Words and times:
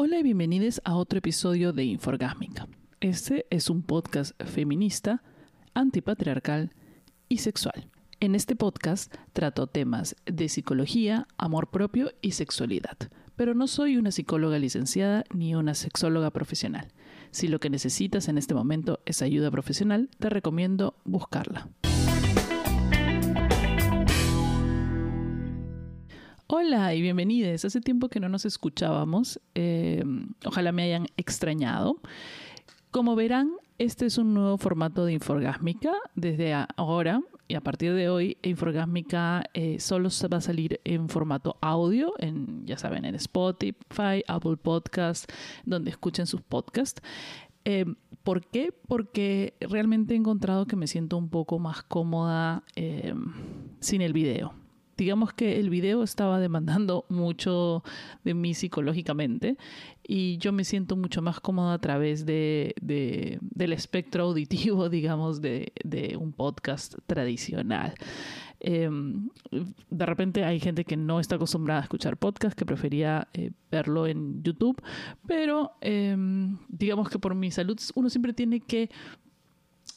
Hola 0.00 0.20
y 0.20 0.22
bienvenidos 0.22 0.80
a 0.84 0.94
otro 0.94 1.18
episodio 1.18 1.72
de 1.72 1.82
Inforgásmica. 1.82 2.68
Este 3.00 3.46
es 3.50 3.68
un 3.68 3.82
podcast 3.82 4.40
feminista, 4.44 5.24
antipatriarcal 5.74 6.72
y 7.28 7.38
sexual. 7.38 7.90
En 8.20 8.36
este 8.36 8.54
podcast 8.54 9.12
trato 9.32 9.66
temas 9.66 10.14
de 10.24 10.48
psicología, 10.48 11.26
amor 11.36 11.70
propio 11.70 12.12
y 12.22 12.30
sexualidad, 12.30 12.96
pero 13.34 13.54
no 13.54 13.66
soy 13.66 13.96
una 13.96 14.12
psicóloga 14.12 14.60
licenciada 14.60 15.24
ni 15.34 15.56
una 15.56 15.74
sexóloga 15.74 16.30
profesional. 16.30 16.92
Si 17.32 17.48
lo 17.48 17.58
que 17.58 17.68
necesitas 17.68 18.28
en 18.28 18.38
este 18.38 18.54
momento 18.54 19.00
es 19.04 19.20
ayuda 19.20 19.50
profesional, 19.50 20.10
te 20.20 20.30
recomiendo 20.30 20.94
buscarla. 21.06 21.70
Hola 26.60 26.92
y 26.92 27.02
bienvenidos. 27.02 27.64
Hace 27.64 27.80
tiempo 27.80 28.08
que 28.08 28.18
no 28.18 28.28
nos 28.28 28.44
escuchábamos. 28.44 29.40
Eh, 29.54 30.02
ojalá 30.44 30.72
me 30.72 30.82
hayan 30.82 31.06
extrañado. 31.16 32.00
Como 32.90 33.14
verán, 33.14 33.52
este 33.78 34.06
es 34.06 34.18
un 34.18 34.34
nuevo 34.34 34.58
formato 34.58 35.04
de 35.04 35.12
Inforgásmica. 35.12 35.92
Desde 36.16 36.52
ahora 36.76 37.22
y 37.46 37.54
a 37.54 37.60
partir 37.60 37.94
de 37.94 38.08
hoy, 38.08 38.38
Inforgásmica 38.42 39.44
eh, 39.54 39.78
solo 39.78 40.08
va 40.32 40.38
a 40.38 40.40
salir 40.40 40.80
en 40.82 41.08
formato 41.08 41.58
audio, 41.60 42.14
en, 42.18 42.66
ya 42.66 42.76
saben, 42.76 43.04
en 43.04 43.14
Spotify, 43.14 44.24
Apple 44.26 44.56
Podcast, 44.56 45.30
donde 45.64 45.92
escuchen 45.92 46.26
sus 46.26 46.40
podcasts. 46.40 47.00
Eh, 47.64 47.84
¿Por 48.24 48.44
qué? 48.44 48.74
Porque 48.88 49.54
realmente 49.60 50.14
he 50.14 50.16
encontrado 50.16 50.66
que 50.66 50.74
me 50.74 50.88
siento 50.88 51.18
un 51.18 51.28
poco 51.28 51.60
más 51.60 51.84
cómoda 51.84 52.64
sin 53.78 54.02
el 54.02 54.12
video 54.12 54.67
digamos 54.98 55.32
que 55.32 55.60
el 55.60 55.70
video 55.70 56.02
estaba 56.02 56.40
demandando 56.40 57.06
mucho 57.08 57.84
de 58.24 58.34
mí 58.34 58.52
psicológicamente 58.52 59.56
y 60.06 60.38
yo 60.38 60.52
me 60.52 60.64
siento 60.64 60.96
mucho 60.96 61.22
más 61.22 61.38
cómoda 61.38 61.74
a 61.74 61.78
través 61.78 62.26
de, 62.26 62.74
del 62.80 63.72
espectro 63.72 64.24
auditivo, 64.24 64.88
digamos, 64.90 65.40
de, 65.40 65.72
un 66.18 66.32
podcast 66.32 66.96
tradicional. 67.06 67.94
Em, 68.58 69.28
de 69.88 70.04
repente 70.04 70.44
hay 70.44 70.58
gente 70.58 70.84
que 70.84 70.96
no 70.96 71.20
está 71.20 71.36
acostumbrada 71.36 71.80
a 71.80 71.84
escuchar 71.84 72.16
podcast, 72.16 72.58
que 72.58 72.66
prefería 72.66 73.28
eh, 73.34 73.52
verlo 73.70 74.08
en 74.08 74.42
YouTube, 74.42 74.82
pero 75.28 75.74
em, 75.80 76.58
digamos 76.68 77.08
que 77.08 77.20
por 77.20 77.36
mi 77.36 77.52
salud 77.52 77.78
uno 77.94 78.10
siempre 78.10 78.32
tiene 78.32 78.58
que 78.58 78.90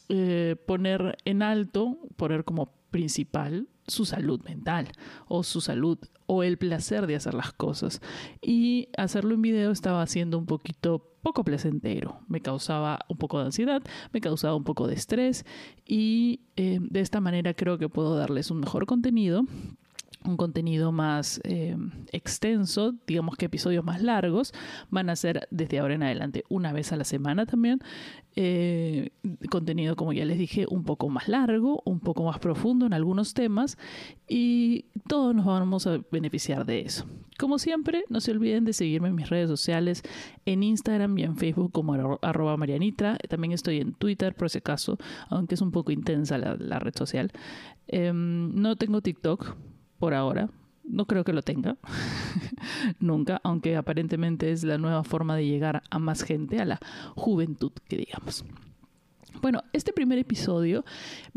eh, 0.10 0.58
poner 0.68 1.18
en 1.26 1.42
alto, 1.42 1.98
poner 2.18 2.44
como 2.44 2.72
principal 2.92 3.68
su 3.92 4.06
salud 4.06 4.42
mental 4.44 4.88
o 5.28 5.44
su 5.44 5.62
salud 5.62 6.00
o 6.26 6.44
el 6.44 6.58
placer 6.58 7.08
de 7.08 7.16
hacer 7.16 7.34
las 7.34 7.52
cosas. 7.54 8.02
Y 8.42 8.90
hacerlo 8.98 9.36
en 9.36 9.42
video 9.42 9.72
estaba 9.72 10.02
haciendo 10.02 10.38
un 10.38 10.46
poquito 10.46 11.12
poco 11.22 11.44
placentero. 11.44 12.20
Me 12.28 12.42
causaba 12.42 13.00
un 13.08 13.18
poco 13.18 13.40
de 13.40 13.46
ansiedad, 13.46 13.84
me 14.12 14.22
causaba 14.22 14.56
un 14.56 14.64
poco 14.64 14.88
de 14.88 14.96
estrés 14.96 15.46
y 15.86 16.42
eh, 16.56 16.80
de 16.82 17.00
esta 17.02 17.20
manera 17.22 17.54
creo 17.54 17.78
que 17.78 17.90
puedo 17.90 18.16
darles 18.16 18.50
un 18.50 18.62
mejor 18.62 18.86
contenido 18.86 19.44
un 20.24 20.38
contenido 20.38 20.92
más 20.92 21.42
eh, 21.44 21.76
extenso, 22.12 22.94
digamos 23.08 23.36
que 23.38 23.46
episodios 23.46 23.84
más 23.84 24.02
largos, 24.02 24.54
van 24.90 25.10
a 25.10 25.16
ser 25.16 25.48
desde 25.52 25.80
ahora 25.80 25.96
en 25.96 26.04
adelante 26.04 26.44
una 26.50 26.74
vez 26.74 26.92
a 26.92 26.98
la 26.98 27.04
semana 27.04 27.46
también. 27.46 27.80
Eh, 28.36 29.10
contenido, 29.50 29.98
como 29.98 30.14
ya 30.14 30.24
les 30.24 30.38
dije, 30.38 30.66
un 30.70 30.84
poco 30.84 31.10
más 31.10 31.28
largo, 31.28 31.82
un 31.86 32.00
poco 32.00 32.24
más 32.24 32.40
profundo 32.40 32.86
en 32.86 32.94
algunos 32.94 33.34
temas 33.34 33.78
y 34.28 34.86
todos 35.08 35.36
nos 35.36 35.46
vamos 35.46 35.86
a 35.88 36.00
beneficiar 36.12 36.66
de 36.66 36.82
eso. 36.82 37.06
Como 37.38 37.58
siempre, 37.58 38.06
no 38.10 38.22
se 38.22 38.32
olviden 38.32 38.66
de 38.66 38.74
seguirme 38.74 39.10
en 39.10 39.16
mis 39.16 39.30
redes 39.30 39.50
sociales, 39.50 40.04
en 40.46 40.64
Instagram 40.64 41.18
y 41.18 41.24
en 41.24 41.36
Facebook 41.36 41.72
como 41.72 42.20
arroba 42.22 42.56
marianitra. 42.56 43.18
También 43.28 43.52
estoy 43.52 43.80
en 43.80 43.94
Twitter 43.94 44.36
por 44.36 44.50
si 44.50 44.60
acaso, 44.60 44.98
aunque 45.28 45.56
es 45.56 45.62
un 45.62 45.72
poco 45.72 45.92
intensa 45.92 46.38
la, 46.38 46.80
red 46.80 46.94
social. 46.96 47.32
Em, 47.88 48.54
no 48.54 48.76
tengo 48.76 49.02
TikTok 49.02 49.58
por 50.02 50.16
ahora. 50.16 50.50
No 50.84 51.06
creo 51.06 51.24
que 51.24 51.32
lo 51.32 51.44
tenga 51.44 51.78
nunca, 53.00 53.40
aunque 53.44 53.78
aparentemente 53.78 54.52
es 54.52 54.64
la 54.64 54.80
nueva 54.80 55.04
forma 55.04 55.36
de 55.36 55.46
llegar 55.46 55.84
a 55.92 56.00
más 56.00 56.24
gente, 56.24 56.60
a 56.60 56.66
la 56.66 56.80
juventud, 57.16 57.72
que 57.88 57.98
digamos. 57.98 58.44
Bueno, 59.44 59.64
este 59.74 59.94
primer 59.94 60.18
episodio 60.18 60.84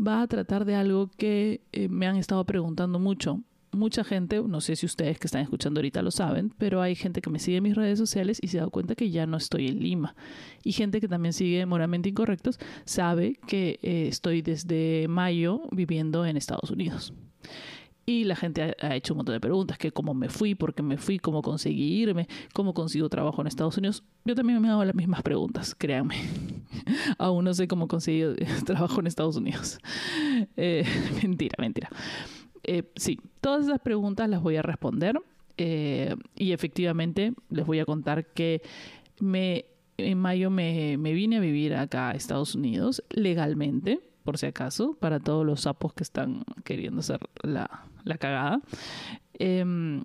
va 0.05 0.23
a 0.23 0.27
tratar 0.27 0.65
de 0.65 0.73
algo 0.73 1.11
que 1.15 1.61
eh, 1.71 1.87
me 1.89 2.07
han 2.07 2.17
estado 2.17 2.43
preguntando 2.43 2.97
mucho. 2.97 3.39
Mucha 3.71 4.03
gente, 4.03 4.41
no 4.41 4.61
sé 4.61 4.75
si 4.75 4.87
ustedes 4.87 5.19
que 5.19 5.27
están 5.27 5.43
escuchando 5.43 5.79
ahorita 5.79 6.01
lo 6.01 6.09
saben, 6.09 6.51
pero 6.57 6.81
hay 6.81 6.95
gente 6.95 7.21
que 7.21 7.29
me 7.29 7.39
sigue 7.39 7.57
en 7.57 7.63
mis 7.63 7.75
redes 7.75 7.99
sociales 7.99 8.39
y 8.41 8.47
se 8.47 8.57
da 8.57 8.67
cuenta 8.67 8.95
que 8.95 9.11
ya 9.11 9.27
no 9.27 9.37
estoy 9.37 9.67
en 9.67 9.79
Lima. 9.79 10.15
Y 10.63 10.71
gente 10.71 10.99
que 10.99 11.07
también 11.07 11.33
sigue 11.33 11.65
Moralmente 11.67 12.09
Incorrectos 12.09 12.57
sabe 12.85 13.37
que 13.47 13.79
eh, 13.83 14.07
estoy 14.07 14.41
desde 14.41 15.07
mayo 15.07 15.61
viviendo 15.71 16.25
en 16.25 16.35
Estados 16.35 16.71
Unidos. 16.71 17.13
Y 18.07 18.23
la 18.25 18.35
gente 18.35 18.75
ha, 18.79 18.95
hecho 18.95 19.13
un 19.13 19.17
montón 19.17 19.33
de 19.33 19.39
preguntas, 19.39 19.79
que 19.79 19.91
cómo 19.91 20.13
me 20.13 20.29
fui, 20.29 20.53
por 20.53 20.75
qué 20.75 20.83
me 20.83 20.97
fui, 20.97 21.17
cómo 21.17 21.41
conseguí 21.41 22.01
irme, 22.01 22.27
cómo 22.53 22.75
consigo 22.75 23.09
trabajo 23.09 23.41
en 23.41 23.47
Estados 23.47 23.77
Unidos. 23.79 24.03
Yo 24.25 24.35
también 24.35 24.61
me 24.61 24.69
hago 24.69 24.85
las 24.85 24.93
mismas 24.93 25.23
preguntas, 25.23 25.73
créanme. 25.73 26.15
Aún 27.17 27.45
no 27.45 27.53
sé 27.55 27.67
cómo 27.67 27.87
conseguí 27.87 28.23
trabajo 28.65 28.99
en 28.99 29.07
Estados 29.07 29.37
Unidos. 29.37 29.79
Eh, 30.57 30.85
mentira, 31.23 31.55
mentira. 31.57 31.89
Eh, 32.63 32.83
sí, 32.95 33.19
todas 33.41 33.65
esas 33.65 33.79
preguntas 33.79 34.29
las 34.29 34.41
voy 34.41 34.57
a 34.57 34.61
responder 34.61 35.19
eh, 35.57 36.15
y 36.35 36.51
efectivamente 36.51 37.33
les 37.49 37.65
voy 37.65 37.79
a 37.79 37.85
contar 37.85 38.33
que 38.33 38.61
me, 39.19 39.65
en 39.97 40.17
mayo 40.17 40.49
me, 40.49 40.97
me 40.97 41.13
vine 41.13 41.37
a 41.37 41.39
vivir 41.39 41.73
acá 41.75 42.09
a 42.09 42.13
Estados 42.13 42.55
Unidos 42.55 43.03
legalmente 43.09 44.01
por 44.25 44.37
si 44.37 44.47
acaso, 44.47 44.97
para 44.99 45.19
todos 45.19 45.45
los 45.45 45.61
sapos 45.61 45.93
que 45.93 46.03
están 46.03 46.43
queriendo 46.63 46.99
hacer 46.99 47.19
la, 47.43 47.85
cagada. 48.17 48.61
Em, 49.33 50.03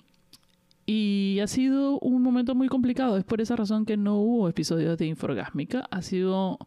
y 0.86 1.38
ha 1.40 1.46
sido 1.46 2.00
un 2.00 2.22
momento 2.22 2.54
muy 2.56 2.68
complicado. 2.68 3.16
Es 3.16 3.24
por 3.24 3.40
esa 3.40 3.54
razón 3.54 3.86
que 3.86 3.96
no 3.96 4.16
hubo 4.16 4.48
episodios 4.48 4.98
de 4.98 5.06
Inforgásmica. 5.06 5.86
Ha 5.90 6.02
sido. 6.02 6.58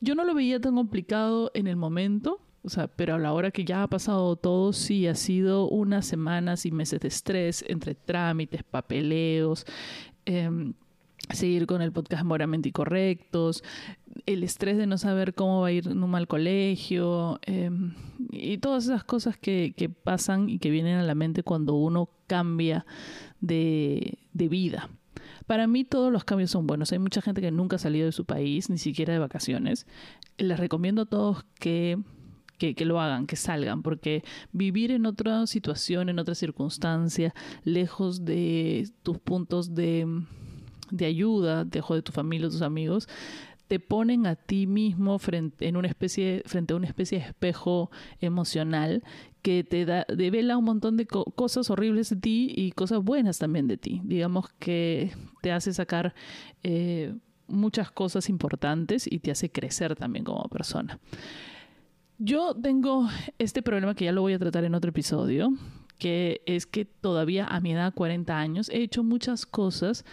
Yo 0.00 0.14
no 0.14 0.24
lo 0.24 0.34
veía 0.34 0.60
tan 0.60 0.74
complicado 0.74 1.50
en 1.54 1.66
el 1.66 1.76
momento. 1.76 2.40
O 2.62 2.68
sea, 2.68 2.88
pero 2.88 3.14
a 3.14 3.18
la 3.18 3.32
hora 3.32 3.50
que 3.50 3.64
ya 3.64 3.82
ha 3.82 3.88
pasado 3.88 4.36
todo, 4.36 4.74
sí, 4.74 5.06
ha 5.06 5.14
sido 5.14 5.66
unas 5.66 6.04
semanas 6.04 6.66
y 6.66 6.72
meses 6.72 7.00
de 7.00 7.08
estrés 7.08 7.64
entre 7.68 7.94
trámites, 7.94 8.62
papeleos. 8.64 9.64
Eh, 10.26 10.50
seguir 11.32 11.66
con 11.66 11.82
el 11.82 11.92
podcast 11.92 12.24
moralmente 12.24 12.68
incorrectos, 12.68 13.62
el 14.26 14.42
estrés 14.42 14.76
de 14.76 14.86
no 14.86 14.98
saber 14.98 15.34
cómo 15.34 15.60
va 15.60 15.68
a 15.68 15.72
ir 15.72 15.88
un 15.88 16.10
mal 16.10 16.26
colegio 16.26 17.40
em, 17.42 17.94
y 18.30 18.58
todas 18.58 18.84
esas 18.84 19.04
cosas 19.04 19.36
que, 19.36 19.74
que, 19.76 19.88
pasan 19.88 20.48
y 20.48 20.58
que 20.58 20.70
vienen 20.70 20.96
a 20.96 21.02
la 21.02 21.14
mente 21.14 21.42
cuando 21.42 21.74
uno 21.74 22.10
cambia 22.26 22.86
de, 23.40 24.18
de 24.32 24.48
vida. 24.48 24.90
Para 25.46 25.66
mí 25.66 25.84
todos 25.84 26.12
los 26.12 26.24
cambios 26.24 26.50
son 26.50 26.66
buenos. 26.66 26.92
Hay 26.92 26.98
mucha 26.98 27.22
gente 27.22 27.40
que 27.40 27.50
nunca 27.50 27.76
ha 27.76 27.78
salido 27.78 28.06
de 28.06 28.12
su 28.12 28.24
país, 28.24 28.70
ni 28.70 28.78
siquiera 28.78 29.12
de 29.12 29.18
vacaciones. 29.18 29.86
Les 30.38 30.58
recomiendo 30.58 31.02
a 31.02 31.06
todos 31.06 31.44
que, 31.58 31.98
que, 32.58 32.84
lo 32.84 33.00
hagan, 33.00 33.26
que 33.26 33.36
salgan, 33.36 33.82
porque 33.82 34.22
vivir 34.52 34.92
en 34.92 35.06
otra 35.06 35.46
situación, 35.46 36.08
en 36.08 36.18
otra 36.18 36.34
circunstancia, 36.34 37.34
lejos 37.64 38.24
de 38.24 38.90
tus 39.02 39.18
puntos 39.18 39.74
de, 39.74 40.06
de 40.90 41.06
ayuda, 41.06 41.64
dejo 41.64 41.94
de 41.94 42.02
tu 42.02 42.12
familia, 42.12 42.48
de 42.48 42.52
tus 42.52 42.62
amigos, 42.62 43.08
te 43.70 43.78
ponen 43.78 44.26
a 44.26 44.34
ti 44.34 44.66
mismo 44.66 45.20
frente, 45.20 45.68
en 45.68 45.76
una 45.76 45.86
especie, 45.86 46.42
frente 46.44 46.72
a 46.72 46.76
una 46.76 46.88
especie 46.88 47.20
de 47.20 47.26
espejo 47.26 47.92
emocional 48.20 49.04
que 49.42 49.62
te 49.62 49.84
da, 49.84 50.04
devela 50.08 50.56
un 50.56 50.64
montón 50.64 50.96
de 50.96 51.06
cosas 51.06 51.70
horribles 51.70 52.10
de 52.10 52.16
ti 52.16 52.52
y 52.56 52.72
cosas 52.72 53.00
buenas 53.02 53.38
también 53.38 53.68
de 53.68 53.76
ti. 53.76 54.00
Digamos 54.02 54.48
que 54.58 55.12
te 55.40 55.52
hace 55.52 55.72
sacar 55.72 56.14
eh, 56.64 57.14
muchas 57.46 57.92
cosas 57.92 58.28
importantes 58.28 59.06
y 59.10 59.20
te 59.20 59.30
hace 59.30 59.52
crecer 59.52 59.94
también 59.94 60.24
como 60.24 60.48
persona. 60.48 60.98
Yo 62.18 62.54
tengo 62.54 63.08
este 63.38 63.62
problema 63.62 63.94
que 63.94 64.06
ya 64.06 64.12
lo 64.12 64.22
voy 64.22 64.32
a 64.32 64.38
tratar 64.38 64.64
en 64.64 64.74
otro 64.74 64.90
episodio, 64.90 65.52
que 65.96 66.42
es 66.44 66.66
que 66.66 66.84
todavía 66.84 67.46
a 67.46 67.60
mi 67.60 67.72
edad, 67.72 67.94
40 67.94 68.36
años, 68.36 68.68
he 68.68 68.82
hecho 68.82 69.04
muchas 69.04 69.46
cosas 69.46 70.04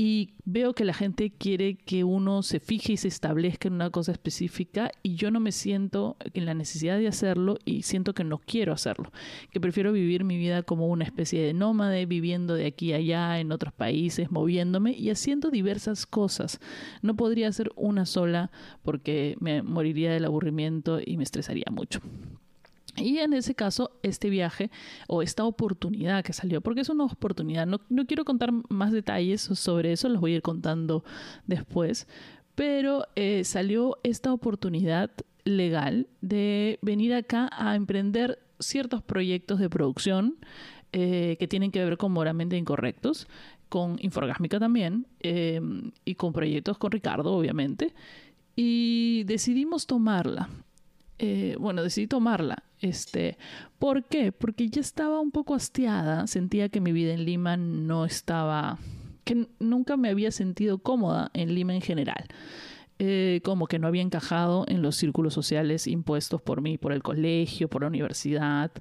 y 0.00 0.34
veo 0.44 0.74
que 0.74 0.84
la 0.84 0.94
gente 0.94 1.32
quiere 1.32 1.74
que 1.74 2.04
uno 2.04 2.44
se 2.44 2.60
fije 2.60 2.92
y 2.92 2.96
se 2.96 3.08
establezca 3.08 3.66
en 3.66 3.74
una 3.74 3.90
cosa 3.90 4.12
específica 4.12 4.92
y 5.02 5.16
yo 5.16 5.32
no 5.32 5.40
me 5.40 5.50
siento 5.50 6.16
en 6.34 6.46
la 6.46 6.54
necesidad 6.54 6.98
de 6.98 7.08
hacerlo 7.08 7.58
y 7.64 7.82
siento 7.82 8.14
que 8.14 8.22
no 8.22 8.38
quiero 8.38 8.72
hacerlo, 8.72 9.10
que 9.50 9.60
prefiero 9.60 9.90
vivir 9.90 10.22
mi 10.22 10.36
vida 10.36 10.62
como 10.62 10.86
una 10.86 11.02
especie 11.02 11.42
de 11.42 11.52
nómade, 11.52 12.06
viviendo 12.06 12.54
de 12.54 12.66
aquí 12.66 12.92
a 12.92 12.98
allá 12.98 13.40
en 13.40 13.50
otros 13.50 13.72
países, 13.72 14.30
moviéndome 14.30 14.92
y 14.92 15.10
haciendo 15.10 15.50
diversas 15.50 16.06
cosas. 16.06 16.60
No 17.02 17.16
podría 17.16 17.48
hacer 17.48 17.72
una 17.74 18.06
sola 18.06 18.52
porque 18.84 19.36
me 19.40 19.62
moriría 19.64 20.12
del 20.12 20.26
aburrimiento 20.26 21.00
y 21.04 21.16
me 21.16 21.24
estresaría 21.24 21.66
mucho. 21.72 22.00
Y 23.00 23.18
en 23.18 23.32
ese 23.32 23.54
caso, 23.54 23.92
este 24.02 24.30
viaje 24.30 24.70
o 25.06 25.22
esta 25.22 25.44
oportunidad 25.44 26.24
que 26.24 26.32
salió, 26.32 26.60
porque 26.60 26.80
es 26.80 26.88
una 26.88 27.04
oportunidad, 27.04 27.66
no, 27.66 27.80
no, 27.88 28.06
quiero 28.06 28.24
contar 28.24 28.52
más 28.68 28.92
detalles 28.92 29.40
sobre 29.40 29.92
eso, 29.92 30.08
los 30.08 30.20
voy 30.20 30.32
a 30.32 30.36
ir 30.36 30.42
contando 30.42 31.04
después, 31.46 32.06
pero 32.54 33.06
eh, 33.14 33.44
salió 33.44 33.98
esta 34.02 34.32
oportunidad 34.32 35.10
legal 35.44 36.08
de 36.20 36.78
venir 36.82 37.14
acá 37.14 37.48
a 37.52 37.76
emprender 37.76 38.40
ciertos 38.58 39.02
proyectos 39.02 39.60
de 39.60 39.70
producción 39.70 40.36
eh, 40.92 41.36
que 41.38 41.46
tienen 41.46 41.70
que 41.70 41.84
ver 41.84 41.96
con 41.96 42.12
moralmente 42.12 42.56
incorrectos, 42.56 43.28
con 43.68 43.96
Inforgásmica 44.00 44.58
también, 44.58 45.06
eh, 45.20 45.60
y 46.04 46.14
con 46.14 46.32
proyectos 46.32 46.78
con 46.78 46.90
Ricardo, 46.90 47.32
obviamente. 47.32 47.94
Y 48.56 49.24
decidimos 49.24 49.86
tomarla. 49.86 50.48
Eh, 51.18 51.56
bueno, 51.58 51.82
decidí 51.82 52.06
tomarla. 52.06 52.62
Este, 52.80 53.38
¿Por 53.78 54.04
qué? 54.04 54.32
Porque 54.32 54.68
ya 54.68 54.80
estaba 54.80 55.20
un 55.20 55.32
poco 55.32 55.54
hastiada, 55.54 56.26
sentía 56.26 56.68
que 56.68 56.80
mi 56.80 56.92
vida 56.92 57.12
en 57.12 57.24
Lima 57.24 57.56
no 57.56 58.04
estaba, 58.04 58.78
que 59.24 59.48
nunca 59.58 59.96
me 59.96 60.10
había 60.10 60.30
sentido 60.30 60.78
cómoda 60.78 61.30
en 61.34 61.54
Lima 61.54 61.74
en 61.74 61.82
general. 61.82 62.24
Eh, 63.00 63.40
como 63.44 63.68
que 63.68 63.78
no 63.78 63.86
había 63.86 64.02
encajado 64.02 64.64
en 64.66 64.82
los 64.82 64.96
círculos 64.96 65.32
sociales 65.32 65.86
impuestos 65.86 66.42
por 66.42 66.60
mí, 66.60 66.78
por 66.78 66.92
el 66.92 67.02
colegio, 67.02 67.68
por 67.68 67.82
la 67.82 67.88
universidad. 67.88 68.72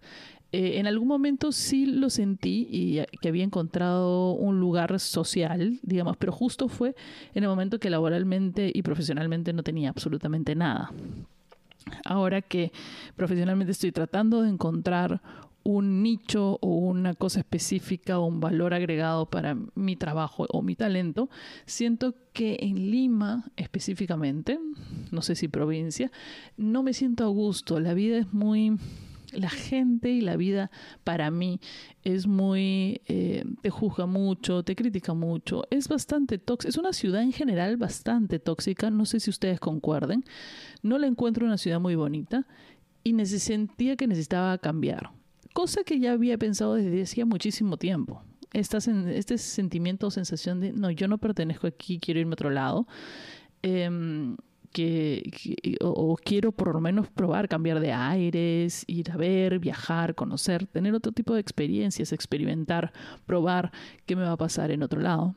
Eh, 0.51 0.79
en 0.79 0.87
algún 0.87 1.07
momento 1.07 1.51
sí 1.51 1.85
lo 1.85 2.09
sentí 2.09 2.67
y 2.71 3.01
que 3.21 3.27
había 3.27 3.43
encontrado 3.43 4.31
un 4.31 4.59
lugar 4.59 4.99
social, 4.99 5.79
digamos, 5.83 6.17
pero 6.17 6.31
justo 6.31 6.67
fue 6.67 6.95
en 7.35 7.43
el 7.43 7.49
momento 7.49 7.79
que 7.79 7.89
laboralmente 7.89 8.71
y 8.73 8.81
profesionalmente 8.81 9.53
no 9.53 9.61
tenía 9.61 9.89
absolutamente 9.89 10.55
nada. 10.55 10.91
Ahora 12.05 12.41
que 12.41 12.71
profesionalmente 13.15 13.71
estoy 13.71 13.91
tratando 13.91 14.41
de 14.41 14.49
encontrar 14.49 15.21
un 15.63 16.01
nicho 16.01 16.57
o 16.61 16.75
una 16.75 17.13
cosa 17.13 17.39
específica 17.39 18.19
o 18.19 18.25
un 18.25 18.39
valor 18.39 18.73
agregado 18.73 19.25
para 19.25 19.57
mi 19.75 19.97
trabajo 19.97 20.45
o 20.49 20.61
mi 20.61 20.75
talento, 20.75 21.29
siento 21.65 22.15
que 22.31 22.57
en 22.61 22.89
Lima 22.89 23.51
específicamente, 23.57 24.59
no 25.11 25.21
sé 25.21 25.35
si 25.35 25.49
provincia, 25.49 26.09
no 26.55 26.83
me 26.83 26.93
siento 26.93 27.25
a 27.25 27.27
gusto. 27.27 27.81
La 27.81 27.93
vida 27.93 28.17
es 28.17 28.31
muy 28.31 28.77
la 29.31 29.49
gente 29.49 30.09
y 30.09 30.21
la 30.21 30.37
vida 30.37 30.71
para 31.03 31.31
mí 31.31 31.59
es 32.03 32.27
muy, 32.27 33.01
eh, 33.05 33.43
te 33.61 33.69
juzga 33.69 34.05
mucho, 34.05 34.63
te 34.63 34.75
critica 34.75 35.13
mucho, 35.13 35.63
es 35.69 35.87
bastante 35.87 36.37
tóxica, 36.37 36.69
es 36.69 36.77
una 36.77 36.93
ciudad 36.93 37.21
en 37.21 37.33
general 37.33 37.77
bastante 37.77 38.39
tóxica, 38.39 38.89
no 38.89 39.05
sé 39.05 39.19
si 39.19 39.29
ustedes 39.29 39.59
concuerden, 39.59 40.23
no 40.81 40.97
la 40.97 41.07
encuentro 41.07 41.45
una 41.45 41.57
ciudad 41.57 41.79
muy 41.79 41.95
bonita 41.95 42.47
y 43.03 43.13
sentía 43.39 43.95
que 43.95 44.07
necesitaba 44.07 44.57
cambiar 44.57 45.11
cosa 45.57 45.83
que 45.83 45.99
ya 45.99 46.11
había 46.11 46.37
pensado 46.37 46.75
desde 46.75 47.01
hacía 47.01 47.25
muchísimo 47.25 47.77
tiempo. 47.77 48.21
este 48.53 49.39
sentimiento 49.39 50.05
o 50.05 50.11
sensación 50.11 50.59
de, 50.59 50.71
no, 50.71 50.91
yo 50.91 51.07
no 51.07 51.17
pertenezco 51.17 51.65
aquí, 51.65 51.99
quiero 51.99 52.19
irme 52.19 52.33
a 52.33 52.37
otro 52.37 52.51
lado, 52.51 52.87
em, 53.63 54.37
que, 54.77 55.77
o, 55.81 56.15
quiero 56.23 56.51
por 56.51 56.71
lo 56.71 56.79
menos 56.79 57.07
probar, 57.09 57.47
cambiar 57.47 57.79
de 57.79 57.93
aires, 57.93 58.83
ir 58.85 59.09
a 59.09 59.17
ver, 59.17 59.57
viajar, 59.57 60.13
conocer, 60.13 60.67
tener 60.67 60.93
otro 60.93 61.11
tipo 61.11 61.33
de 61.33 61.39
experiencias, 61.39 62.13
experimentar, 62.13 62.93
probar 63.25 63.71
qué 64.05 64.15
me 64.15 64.21
va 64.21 64.33
a 64.33 64.37
pasar 64.37 64.69
en 64.69 64.83
otro 64.83 65.01
lado 65.01 65.33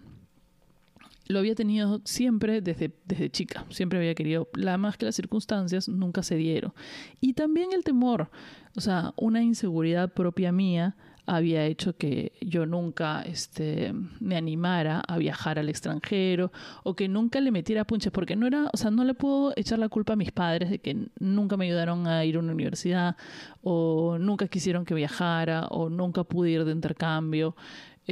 lo 1.29 1.39
había 1.39 1.55
tenido 1.55 2.01
siempre 2.05 2.61
desde, 2.61 2.93
desde 3.05 3.31
chica, 3.31 3.65
siempre 3.71 4.01
había 4.01 4.17
querido, 4.17 4.49
la 4.55 4.77
más 4.79 4.97
que 4.97 5.07
las 5.07 5.15
circunstancias 5.15 5.89
nunca 5.89 6.25
se 6.25 6.35
dieron. 6.35 6.73
Y 7.21 7.35
también 7.35 7.69
el 7.73 7.85
temor, 7.85 8.33
o 8.77 8.81
sea, 8.81 9.15
una 9.17 9.41
inseguridad 9.41 10.13
propia 10.13 10.51
mía 10.51 10.97
había 11.31 11.65
hecho 11.65 11.97
que 11.97 12.33
yo 12.41 12.67
nunca 12.67 13.23
este, 13.23 13.95
me 14.19 14.37
animara 14.37 15.01
a 15.07 15.17
viajar 15.17 15.61
al 15.61 15.69
extranjero 15.69 16.51
o 16.83 16.97
que 16.97 17.07
nunca 17.07 17.41
le 17.41 17.53
metiera 17.53 17.85
punches, 17.85 18.11
porque 18.11 18.35
no 18.35 18.49
era, 18.49 18.69
o 18.73 18.77
sea, 18.77 18.91
no 18.91 19.05
le 19.05 19.15
puedo 19.15 19.53
echar 19.55 19.79
la 19.79 19.89
culpa 19.89 20.15
a 20.15 20.17
mis 20.17 20.33
padres 20.33 20.71
de 20.71 20.81
que 20.81 21.07
nunca 21.21 21.57
me 21.57 21.67
ayudaron 21.67 22.09
a 22.09 22.25
ir 22.25 22.35
a 22.35 22.41
una 22.41 22.53
universidad 22.53 23.17
o 23.63 24.19
nunca 24.19 24.49
quisieron 24.49 24.85
que 24.85 24.93
viajara 24.93 25.69
o 25.69 25.89
nunca 25.89 26.25
pude 26.25 26.51
ir 26.51 26.65
de 26.65 26.73
intercambio. 26.73 27.55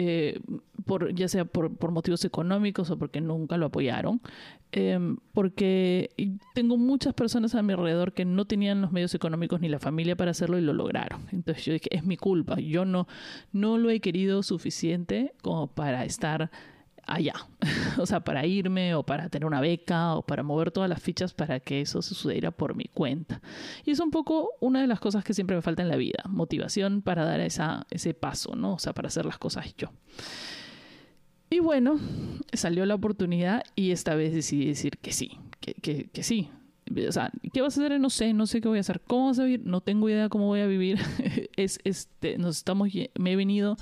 Eh, 0.00 0.38
por, 0.86 1.12
ya 1.12 1.26
sea 1.26 1.44
por, 1.44 1.76
por, 1.76 1.90
motivos 1.90 2.24
económicos 2.24 2.88
o 2.90 2.96
porque 2.96 3.20
nunca 3.20 3.56
lo 3.56 3.66
apoyaron, 3.66 4.20
em, 4.70 5.16
porque 5.32 6.10
tengo 6.54 6.76
muchas 6.76 7.14
personas 7.14 7.56
a 7.56 7.62
mi 7.62 7.72
alrededor 7.72 8.12
que 8.12 8.24
no 8.24 8.44
tenían 8.44 8.80
los 8.80 8.92
medios 8.92 9.12
económicos 9.16 9.60
ni 9.60 9.68
la 9.68 9.80
familia 9.80 10.14
para 10.14 10.30
hacerlo 10.30 10.56
y 10.56 10.60
lo 10.60 10.72
lograron. 10.72 11.26
Entonces 11.32 11.64
yo 11.64 11.72
dije, 11.72 11.88
es 11.90 12.04
mi 12.04 12.16
culpa, 12.16 12.60
yo 12.60 12.84
no, 12.84 13.08
no 13.52 13.76
lo 13.76 13.90
he 13.90 13.98
querido 13.98 14.44
suficiente 14.44 15.34
como 15.42 15.66
para 15.66 16.04
estar 16.04 16.52
allá. 17.08 17.34
o 17.99 18.06
sea, 18.06 18.20
para 18.20 18.46
irme 18.46 18.94
o 18.94 19.02
para 19.02 19.28
tener 19.28 19.46
una 19.46 19.60
beca 19.60 20.14
o 20.14 20.22
para 20.22 20.43
mover 20.43 20.70
todas 20.70 20.88
las 20.88 21.02
fichas 21.02 21.34
para 21.34 21.60
que 21.60 21.81
eso 21.81 22.02
sucediera 22.02 22.50
por 22.50 22.75
mi 22.75 22.84
cuenta. 22.84 23.40
Y 23.84 23.90
es 23.90 24.00
un 24.00 24.10
poco 24.10 24.50
una 24.60 24.81
de 24.81 24.87
las 24.87 25.00
cosas 25.00 25.25
que 25.25 25.34
siempre 25.34 25.56
me 25.56 25.62
falta 25.62 25.82
en 25.82 25.88
la 25.88 25.96
vida, 25.96 26.22
motivación 26.28 27.02
para 27.02 27.25
dar 27.25 27.40
esa, 27.40 27.87
ese 27.90 28.14
paso, 28.14 28.55
¿no? 28.55 28.75
O 28.75 28.78
sea, 28.78 28.93
para 28.93 29.08
hacer 29.08 29.25
las 29.25 29.38
cosas 29.38 29.75
yo. 29.76 29.88
Y 31.50 31.60
bueno, 31.60 31.99
salió 32.52 32.84
la 32.84 32.94
oportunidad 32.94 33.62
y 33.75 33.90
esta 33.90 34.14
vez 34.14 34.34
decidí 34.34 34.66
decir 34.66 34.99
que 34.99 35.12
sí, 35.12 35.38
que, 35.61 35.75
que, 35.75 36.11
que 36.11 36.22
sí, 36.22 36.50
o 37.08 37.12
sea, 37.12 37.31
¿qué 37.52 37.61
vas 37.61 37.76
a 37.76 37.84
hacer? 37.84 38.00
No 38.00 38.11
sé, 38.11 38.32
no 38.32 38.46
sé 38.46 38.61
qué 38.61 38.69
voy 38.69 38.78
a 38.78 38.81
hacer. 38.81 39.00
¿Cómo 39.06 39.26
vas 39.26 39.38
a 39.38 39.44
vivir? 39.44 39.62
No 39.64 39.81
tengo 39.81 40.08
idea 40.08 40.28
cómo 40.28 40.46
voy 40.46 40.61
a 40.61 40.66
vivir. 40.66 40.99
es, 41.56 41.81
este, 41.84 42.38
nos 42.38 42.56
estamos, 42.58 42.88
me 43.19 43.32
he 43.32 43.37
venido 43.37 43.76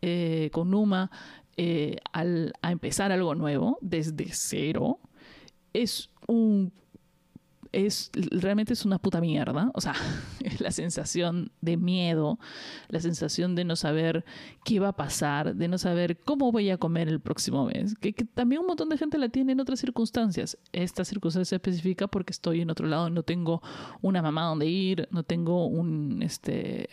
eh, 0.00 0.50
con 0.52 0.70
Numa 0.70 1.10
eh, 1.60 1.96
al, 2.12 2.52
a 2.62 2.70
empezar 2.70 3.10
algo 3.10 3.34
nuevo 3.34 3.78
desde 3.80 4.28
cero 4.30 5.00
es 5.72 6.08
un 6.28 6.72
es 7.72 8.10
realmente 8.14 8.72
es 8.72 8.84
una 8.84 8.98
puta 8.98 9.20
mierda, 9.20 9.70
o 9.74 9.80
sea, 9.80 9.94
la 10.60 10.70
sensación 10.70 11.50
de 11.60 11.76
miedo, 11.76 12.38
la 12.88 13.00
sensación 13.00 13.56
de 13.56 13.64
no 13.64 13.76
saber 13.76 14.24
qué 14.64 14.80
va 14.80 14.88
a 14.88 14.96
pasar, 14.96 15.54
de 15.56 15.68
no 15.68 15.78
saber 15.78 16.18
cómo 16.18 16.52
voy 16.52 16.70
a 16.70 16.78
comer 16.78 17.08
el 17.08 17.20
próximo 17.20 17.66
mes, 17.66 17.94
que, 17.98 18.12
que 18.12 18.24
también 18.24 18.60
un 18.60 18.68
montón 18.68 18.88
de 18.88 18.96
gente 18.96 19.18
la 19.18 19.28
tiene 19.28 19.52
en 19.52 19.60
otras 19.60 19.80
circunstancias. 19.80 20.56
Esta 20.72 21.04
circunstancia 21.04 21.56
específica 21.56 22.06
porque 22.06 22.30
estoy 22.30 22.60
en 22.60 22.70
otro 22.70 22.86
lado, 22.86 23.10
no 23.10 23.22
tengo 23.22 23.62
una 24.00 24.22
mamá 24.22 24.44
donde 24.44 24.66
ir, 24.66 25.08
no 25.10 25.24
tengo 25.24 25.66
un 25.66 26.22
este 26.22 26.88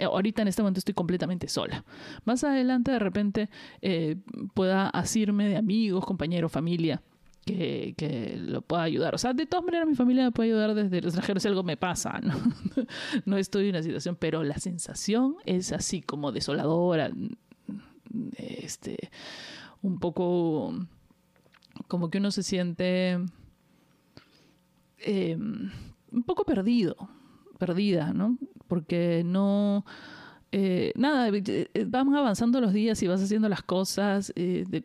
ahorita 0.00 0.42
en 0.42 0.48
este 0.48 0.62
momento 0.62 0.78
estoy 0.78 0.94
completamente 0.94 1.48
sola. 1.48 1.84
Más 2.24 2.44
adelante 2.44 2.90
de 2.90 2.98
repente 2.98 3.50
eh, 3.80 4.16
pueda 4.54 4.88
asirme 4.88 5.48
de 5.48 5.56
amigos, 5.56 6.04
compañeros, 6.04 6.52
familia. 6.52 7.02
Que, 7.44 7.94
que, 7.96 8.36
lo 8.38 8.62
pueda 8.62 8.84
ayudar. 8.84 9.16
O 9.16 9.18
sea, 9.18 9.32
de 9.32 9.46
todas 9.46 9.64
maneras 9.64 9.88
mi 9.88 9.96
familia 9.96 10.22
me 10.22 10.30
puede 10.30 10.50
ayudar 10.50 10.76
desde 10.76 10.98
el 10.98 11.06
extranjero 11.06 11.40
si 11.40 11.48
algo 11.48 11.64
me 11.64 11.76
pasa, 11.76 12.20
¿no? 12.22 12.36
no 13.24 13.36
estoy 13.36 13.64
en 13.64 13.70
una 13.70 13.82
situación, 13.82 14.14
pero 14.14 14.44
la 14.44 14.58
sensación 14.58 15.34
es 15.44 15.72
así 15.72 16.02
como 16.02 16.30
desoladora, 16.30 17.10
este, 18.36 19.10
un 19.82 19.98
poco 19.98 20.72
como 21.88 22.10
que 22.10 22.18
uno 22.18 22.30
se 22.30 22.42
siente 22.42 23.18
eh, 24.98 25.36
un 25.36 26.22
poco 26.24 26.44
perdido, 26.44 26.96
perdida, 27.58 28.12
¿no? 28.12 28.38
Porque 28.72 29.20
no... 29.22 29.84
Eh, 30.50 30.94
nada, 30.96 31.28
eh, 31.28 31.42
eh, 31.74 31.84
van 31.86 32.14
avanzando 32.14 32.58
los 32.58 32.72
días 32.72 33.02
y 33.02 33.06
vas 33.06 33.22
haciendo 33.22 33.50
las 33.50 33.62
cosas 33.62 34.32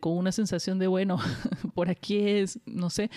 con 0.00 0.14
una 0.14 0.30
sensación 0.30 0.78
de, 0.78 0.88
bueno, 0.88 1.16
por 1.74 1.88
aquí 1.88 2.18
es, 2.18 2.60
no 2.66 2.90
sé. 2.90 3.10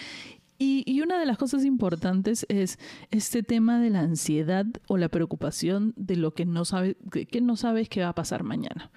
Y, 0.58 1.02
una 1.02 1.20
de 1.20 1.26
las 1.26 1.38
cosas 1.38 1.66
importantes 1.66 2.46
es 2.48 2.80
este 3.10 3.44
tema 3.44 3.82
de 3.82 3.90
la 3.90 4.00
ansiedad 4.00 4.66
o 4.88 4.96
la 4.96 5.10
preocupación 5.10 5.94
de 5.98 6.16
lo 6.16 6.34
que 6.34 6.46
no, 6.46 6.64
sabe, 6.64 6.96
que 7.30 7.42
no 7.42 7.58
sabes 7.58 7.90
qué 7.90 8.00
va 8.00 8.08
a 8.08 8.16
pasar 8.16 8.44
mañana. 8.44 8.92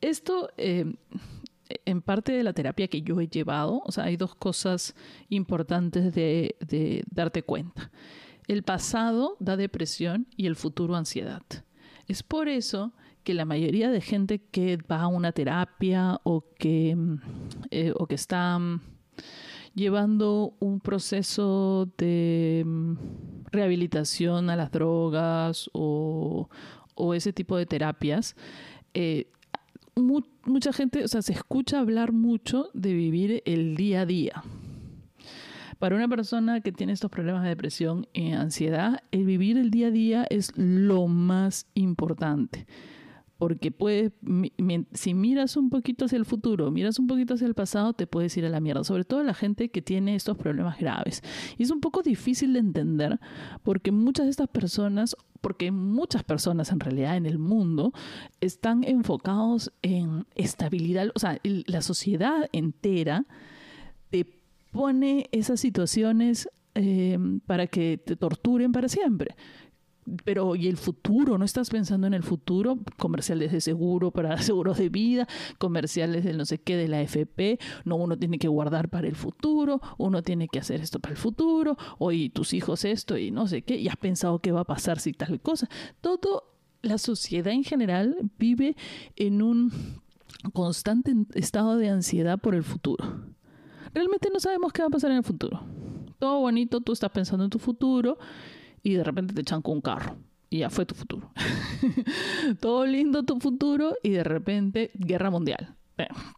Esto, 0.00 0.48
en 0.56 2.02
parte 2.04 2.32
de 2.32 2.42
la 2.42 2.52
terapia 2.52 2.88
que 2.88 3.02
yo 3.02 3.20
he 3.20 3.28
llevado, 3.28 3.80
o 3.84 3.92
sea, 3.92 4.06
hay 4.06 4.16
dos 4.16 4.34
cosas 4.34 4.96
importantes 5.28 6.12
de 6.12 7.04
darte 7.12 7.44
cuenta. 7.44 7.92
El 8.48 8.62
pasado 8.62 9.36
da 9.38 9.56
depresión 9.56 10.26
y 10.36 10.46
el 10.46 10.56
futuro 10.56 10.96
ansiedad. 10.96 11.42
Es 12.08 12.22
por 12.22 12.48
eso 12.48 12.92
que 13.24 13.34
la 13.34 13.44
mayoría 13.44 13.90
de 13.90 14.00
gente 14.00 14.40
que 14.40 14.78
va 14.90 15.02
a 15.02 15.06
una 15.06 15.32
terapia 15.32 16.20
o 16.24 16.44
que, 16.58 16.96
mm, 16.96 17.20
eh, 17.70 17.92
o 17.96 18.06
que 18.06 18.16
está 18.16 18.58
mm, 18.58 18.80
llevando 19.74 20.54
un 20.58 20.80
proceso 20.80 21.88
de 21.96 22.64
mm, 22.66 22.94
rehabilitación 23.52 24.50
a 24.50 24.56
las 24.56 24.72
drogas 24.72 25.70
o, 25.72 26.48
ese 27.14 27.32
tipo 27.32 27.56
de 27.56 27.66
terapias, 27.66 28.36
eh, 28.94 29.26
mucha 29.96 30.72
gente, 30.72 31.04
o 31.04 31.08
sea, 31.08 31.20
se 31.20 31.32
escucha 31.32 31.80
hablar 31.80 32.12
mucho 32.12 32.70
de 32.74 32.92
vivir 32.94 33.42
el 33.44 33.74
día 33.74 34.02
a 34.02 34.06
día 34.06 34.44
Para 35.82 35.96
una 35.96 36.06
persona 36.06 36.60
que 36.60 36.70
tiene 36.70 36.92
estos 36.92 37.10
problemas 37.10 37.42
de 37.42 37.48
depresión 37.48 38.06
y 38.12 38.30
ansiedad, 38.30 39.02
el 39.10 39.24
vivir 39.24 39.58
el 39.58 39.72
día 39.72 39.88
a 39.88 39.90
día 39.90 40.24
es 40.30 40.56
lo 40.56 41.08
más 41.08 41.66
importante. 41.74 42.68
Porque 43.36 43.72
puedes, 43.72 44.12
si 44.92 45.12
miras 45.12 45.56
un 45.56 45.70
poquito 45.70 46.04
hacia 46.04 46.18
el 46.18 46.24
futuro, 46.24 46.70
miras 46.70 47.00
un 47.00 47.08
poquito 47.08 47.34
hacia 47.34 47.48
el 47.48 47.54
pasado, 47.54 47.94
te 47.94 48.06
puedes 48.06 48.36
ir 48.36 48.46
a 48.46 48.48
la 48.48 48.60
mierda, 48.60 48.84
sobre 48.84 49.02
todo 49.02 49.24
la 49.24 49.34
gente 49.34 49.72
que 49.72 49.82
tiene 49.82 50.14
estos 50.14 50.36
problemas 50.36 50.78
graves. 50.78 51.20
Y 51.58 51.64
es 51.64 51.72
un 51.72 51.80
poco 51.80 52.02
difícil 52.02 52.52
de 52.52 52.60
entender 52.60 53.18
porque 53.64 53.90
muchas 53.90 54.26
de 54.26 54.30
estas 54.30 54.50
personas, 54.50 55.16
porque 55.40 55.72
muchas 55.72 56.22
personas 56.22 56.70
en 56.70 56.78
realidad 56.78 57.16
en 57.16 57.26
el 57.26 57.40
mundo 57.40 57.92
están 58.40 58.84
enfocados 58.84 59.72
en 59.82 60.26
estabilidad, 60.36 61.08
o 61.16 61.18
sea, 61.18 61.40
la 61.42 61.82
sociedad 61.82 62.48
entera 62.52 63.26
te 64.10 64.41
pone 64.72 65.28
esas 65.30 65.60
situaciones 65.60 66.48
eh, 66.74 67.18
para 67.46 67.68
que 67.68 67.98
te 67.98 68.16
torturen 68.16 68.72
para 68.72 68.88
siempre 68.88 69.36
pero 70.24 70.56
¿y 70.56 70.68
el 70.68 70.76
futuro? 70.76 71.38
¿No 71.38 71.44
estás 71.44 71.70
pensando 71.70 72.06
en 72.06 72.14
el 72.14 72.22
futuro? 72.22 72.78
Comerciales 72.98 73.52
de 73.52 73.60
seguro 73.60 74.10
para 74.10 74.36
seguros 74.42 74.78
de 74.78 74.88
vida, 74.88 75.28
comerciales 75.58 76.24
de 76.24 76.32
no 76.32 76.44
sé 76.44 76.58
qué 76.58 76.76
de 76.76 76.88
la 76.88 77.00
FP, 77.02 77.58
no, 77.84 77.96
uno 77.96 78.18
tiene 78.18 78.38
que 78.38 78.48
guardar 78.48 78.88
para 78.88 79.06
el 79.06 79.16
futuro, 79.16 79.80
uno 79.98 80.22
tiene 80.22 80.48
que 80.48 80.58
hacer 80.58 80.80
esto 80.80 80.98
para 80.98 81.12
el 81.12 81.18
futuro, 81.18 81.76
o 81.98 82.12
y 82.12 82.30
tus 82.30 82.52
hijos 82.52 82.84
esto 82.84 83.16
y 83.16 83.30
no 83.30 83.46
sé 83.46 83.62
qué, 83.62 83.76
y 83.76 83.88
has 83.88 83.96
pensado 83.96 84.40
qué 84.40 84.52
va 84.52 84.60
a 84.60 84.64
pasar 84.64 84.98
si 84.98 85.12
tal 85.12 85.40
cosa. 85.40 85.68
Todo, 86.00 86.44
la 86.82 86.98
sociedad 86.98 87.52
en 87.52 87.64
general 87.64 88.16
vive 88.38 88.76
en 89.16 89.42
un 89.42 89.72
constante 90.52 91.14
estado 91.34 91.76
de 91.76 91.88
ansiedad 91.88 92.38
por 92.38 92.54
el 92.54 92.64
futuro. 92.64 93.04
Realmente 93.94 94.28
no 94.32 94.40
sabemos 94.40 94.72
qué 94.72 94.82
va 94.82 94.88
a 94.88 94.90
pasar 94.90 95.10
en 95.10 95.18
el 95.18 95.24
futuro. 95.24 95.60
Todo 96.18 96.40
bonito, 96.40 96.80
tú 96.80 96.92
estás 96.92 97.10
pensando 97.10 97.44
en 97.44 97.50
tu 97.50 97.58
futuro 97.58 98.18
y 98.82 98.94
de 98.94 99.04
repente 99.04 99.34
te 99.34 99.40
echan 99.40 99.62
con 99.62 99.74
un 99.74 99.80
carro 99.80 100.16
y 100.52 100.58
ya 100.58 100.70
fue 100.70 100.84
tu 100.84 100.94
futuro. 100.94 101.30
Todo 102.60 102.84
lindo 102.84 103.22
tu 103.22 103.40
futuro 103.40 103.94
y 104.02 104.10
de 104.10 104.22
repente 104.22 104.90
guerra 104.94 105.30
mundial. 105.30 105.74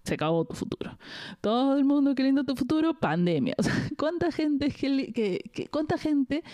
se 0.05 0.15
acabó 0.15 0.45
tu 0.45 0.55
futuro. 0.55 0.97
Todo 1.41 1.77
el 1.77 1.85
mundo, 1.85 2.15
qué 2.15 2.23
lindo 2.23 2.45
tu 2.45 2.55
futuro, 2.55 2.95
pandemia. 2.95 3.57
¿cuánta 3.99 4.31
gente, 4.31 4.71
que, 4.71 5.69
cuánta 5.71 5.99
gente 5.99 6.45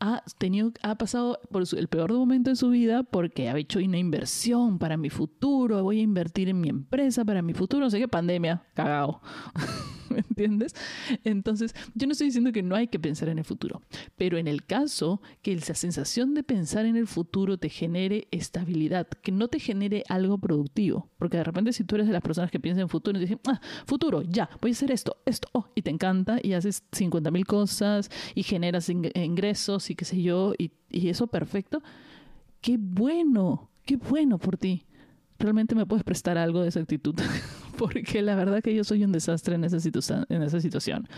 ha, 0.00 0.22
tenido, 0.38 0.72
ha 0.82 0.94
pasado 0.94 1.38
por 1.50 1.62
el 1.76 1.88
peor 1.88 2.12
momento 2.14 2.48
de 2.48 2.56
su 2.56 2.70
vida 2.70 3.02
porque 3.02 3.50
ha 3.50 3.58
hecho 3.58 3.80
una 3.80 3.98
inversión 3.98 4.78
para 4.78 4.96
mi 4.96 5.10
futuro, 5.10 5.82
voy 5.82 6.00
a 6.00 6.02
invertir 6.02 6.48
en 6.48 6.60
mi 6.60 6.70
empresa 6.70 7.22
para 7.22 7.42
mi 7.42 7.52
futuro, 7.52 7.84
no 7.84 7.90
sé 7.90 7.98
qué, 7.98 8.08
pandemia, 8.08 8.62
cagado. 8.72 9.20
¿me 10.14 10.20
entiendes? 10.20 10.74
Entonces, 11.24 11.74
yo 11.94 12.06
no 12.06 12.12
estoy 12.12 12.28
diciendo 12.28 12.52
que 12.52 12.62
no 12.62 12.74
hay 12.74 12.88
que 12.88 12.98
pensar 12.98 13.28
en 13.28 13.38
el 13.38 13.44
futuro, 13.44 13.82
pero 14.16 14.38
en 14.38 14.48
el 14.48 14.64
caso 14.64 15.20
que 15.42 15.52
esa 15.52 15.74
sensación 15.74 16.34
de 16.34 16.42
pensar 16.42 16.86
en 16.86 16.96
el 16.96 17.06
futuro 17.06 17.58
te 17.58 17.68
genere 17.68 18.28
estabilidad, 18.30 19.08
que 19.08 19.32
no 19.32 19.48
te 19.48 19.58
genere 19.58 20.04
algo 20.08 20.38
productivo, 20.38 21.10
porque 21.18 21.36
de 21.36 21.44
repente 21.44 21.72
si 21.72 21.84
tú 21.84 21.96
eres 21.96 22.06
de 22.06 22.12
las 22.12 22.22
personas 22.22 22.50
que 22.50 22.60
piensan 22.60 22.82
en 22.82 22.88
futuro 22.88 23.18
y 23.18 23.20
dicen, 23.20 23.40
ah, 23.48 23.60
futuro, 23.86 24.22
ya, 24.22 24.48
voy 24.60 24.70
a 24.70 24.72
hacer 24.72 24.90
esto, 24.90 25.16
esto, 25.26 25.48
oh, 25.52 25.68
y 25.74 25.82
te 25.82 25.90
encanta 25.90 26.38
y 26.42 26.52
haces 26.52 26.84
50 26.92 27.30
mil 27.30 27.44
cosas 27.44 28.10
y 28.34 28.42
generas 28.42 28.88
ingresos 28.88 29.90
y 29.90 29.94
qué 29.94 30.04
sé 30.04 30.22
yo, 30.22 30.54
y, 30.56 30.72
y 30.90 31.08
eso 31.08 31.26
perfecto, 31.26 31.82
qué 32.60 32.76
bueno, 32.78 33.70
qué 33.84 33.96
bueno 33.96 34.38
por 34.38 34.56
ti 34.56 34.86
realmente 35.38 35.74
me 35.74 35.86
puedes 35.86 36.04
prestar 36.04 36.38
algo 36.38 36.62
de 36.62 36.68
esa 36.68 36.80
actitud, 36.80 37.14
porque 37.78 38.22
la 38.22 38.34
verdad 38.34 38.62
que 38.62 38.74
yo 38.74 38.84
soy 38.84 39.04
un 39.04 39.12
desastre 39.12 39.54
en 39.54 39.64
esa, 39.64 40.26
en 40.28 40.42
esa 40.42 40.60
situación. 40.60 41.08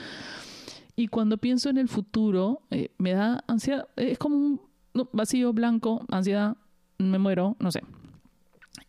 Y 0.94 1.08
cuando 1.08 1.38
pienso 1.38 1.68
en 1.68 1.78
el 1.78 1.88
futuro, 1.88 2.62
eh, 2.70 2.90
me 2.98 3.12
da 3.12 3.44
ansiedad, 3.46 3.88
es 3.96 4.18
como 4.18 4.36
un 4.36 4.60
vacío 5.12 5.52
blanco, 5.52 6.04
ansiedad, 6.08 6.56
me 6.98 7.18
muero, 7.18 7.56
no 7.58 7.70
sé. 7.70 7.82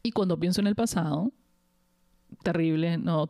Y 0.04 0.12
cuando 0.12 0.40
pienso 0.40 0.62
en 0.62 0.68
el 0.68 0.76
pasado, 0.76 1.34
terrible, 2.44 2.98
no, 2.98 3.30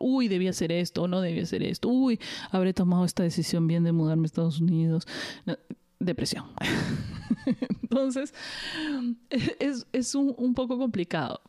uy, 0.00 0.28
debía 0.28 0.50
hacer 0.50 0.70
esto, 0.70 1.08
no 1.08 1.20
debía 1.20 1.42
hacer 1.42 1.64
esto, 1.64 1.88
uy, 1.88 2.20
habré 2.52 2.72
tomado 2.72 3.04
esta 3.04 3.24
decisión 3.24 3.66
bien 3.66 3.82
de 3.82 3.90
mudarme 3.90 4.24
a 4.24 4.26
Estados 4.26 4.60
Unidos 4.60 5.06
depresión. 6.00 6.46
entonces, 7.82 8.34
es, 9.30 9.86
es 9.92 10.14
un, 10.14 10.54
poco 10.54 10.78
complicado. 10.78 11.40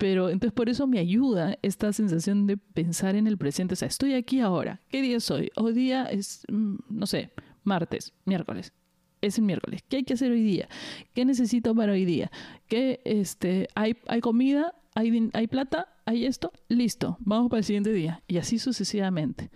Pero 0.00 0.30
entonces 0.30 0.54
por 0.54 0.70
eso 0.70 0.86
me 0.86 0.98
ayuda 0.98 1.58
esta 1.60 1.92
sensación 1.92 2.46
de 2.46 2.56
pensar 2.56 3.16
en 3.16 3.26
el 3.26 3.36
presente. 3.36 3.74
O 3.74 3.76
sea, 3.76 3.86
estoy 3.86 4.14
aquí 4.14 4.40
ahora. 4.40 4.80
¿Qué 4.88 5.02
día 5.02 5.20
soy? 5.20 5.50
Hoy 5.56 5.74
día 5.74 6.06
es, 6.06 6.42
mm, 6.50 6.76
no 6.88 7.06
sé, 7.06 7.32
martes, 7.64 8.14
miércoles. 8.24 8.72
Es 9.20 9.36
el 9.36 9.44
miércoles. 9.44 9.84
¿Qué 9.86 9.98
hay 9.98 10.04
que 10.04 10.14
hacer 10.14 10.32
hoy 10.32 10.42
día? 10.42 10.70
¿Qué 11.12 11.26
necesito 11.26 11.74
para 11.74 11.92
hoy 11.92 12.06
día? 12.06 12.30
¿Qué, 12.66 13.02
este, 13.04 13.68
hay, 13.74 13.94
hay 14.06 14.22
comida? 14.22 14.74
¿Hay, 14.94 15.28
¿Hay 15.34 15.46
plata? 15.48 15.88
¿Hay 16.06 16.24
esto? 16.24 16.50
Listo. 16.68 17.18
Vamos 17.20 17.50
para 17.50 17.58
el 17.58 17.64
siguiente 17.64 17.92
día. 17.92 18.22
Y 18.26 18.38
así 18.38 18.58
sucesivamente. 18.58 19.50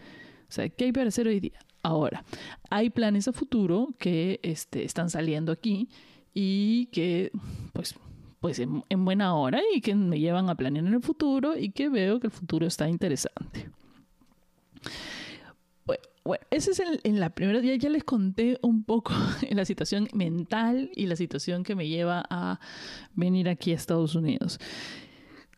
O 0.46 0.52
sea, 0.52 0.68
¿qué 0.68 0.84
hay 0.84 0.92
para 0.92 1.08
hacer 1.08 1.26
hoy 1.26 1.40
día? 1.40 1.58
Ahora, 1.82 2.22
hay 2.68 2.90
planes 2.90 3.28
a 3.28 3.32
futuro 3.32 3.94
que 3.98 4.40
este, 4.42 4.84
están 4.84 5.08
saliendo 5.08 5.52
aquí 5.52 5.88
y 6.34 6.86
que, 6.92 7.32
pues, 7.72 7.94
pues 8.44 8.58
en, 8.58 9.04
buena 9.06 9.34
hora 9.34 9.62
y 9.74 9.80
que 9.80 9.94
me 9.94 10.20
llevan 10.20 10.50
a 10.50 10.54
planear 10.54 10.84
en 10.84 10.92
el 10.92 11.00
futuro 11.00 11.56
y 11.56 11.70
que 11.70 11.88
veo 11.88 12.20
que 12.20 12.26
el 12.26 12.30
futuro 12.30 12.66
está 12.66 12.90
interesante. 12.90 13.70
Bueno, 16.22 16.44
ese 16.50 16.72
es 16.72 16.80
el, 16.80 17.00
en 17.04 17.20
la 17.20 17.30
primera 17.30 17.60
día. 17.60 17.74
Ya 17.76 17.88
les 17.88 18.04
conté 18.04 18.58
un 18.60 18.84
poco 18.84 19.14
la 19.50 19.64
situación 19.64 20.08
mental 20.12 20.90
y 20.94 21.06
la 21.06 21.16
situación 21.16 21.64
que 21.64 21.74
me 21.74 21.88
lleva 21.88 22.22
a 22.28 22.60
venir 23.14 23.48
aquí 23.48 23.72
a 23.72 23.76
Estados 23.76 24.14
Unidos. 24.14 24.60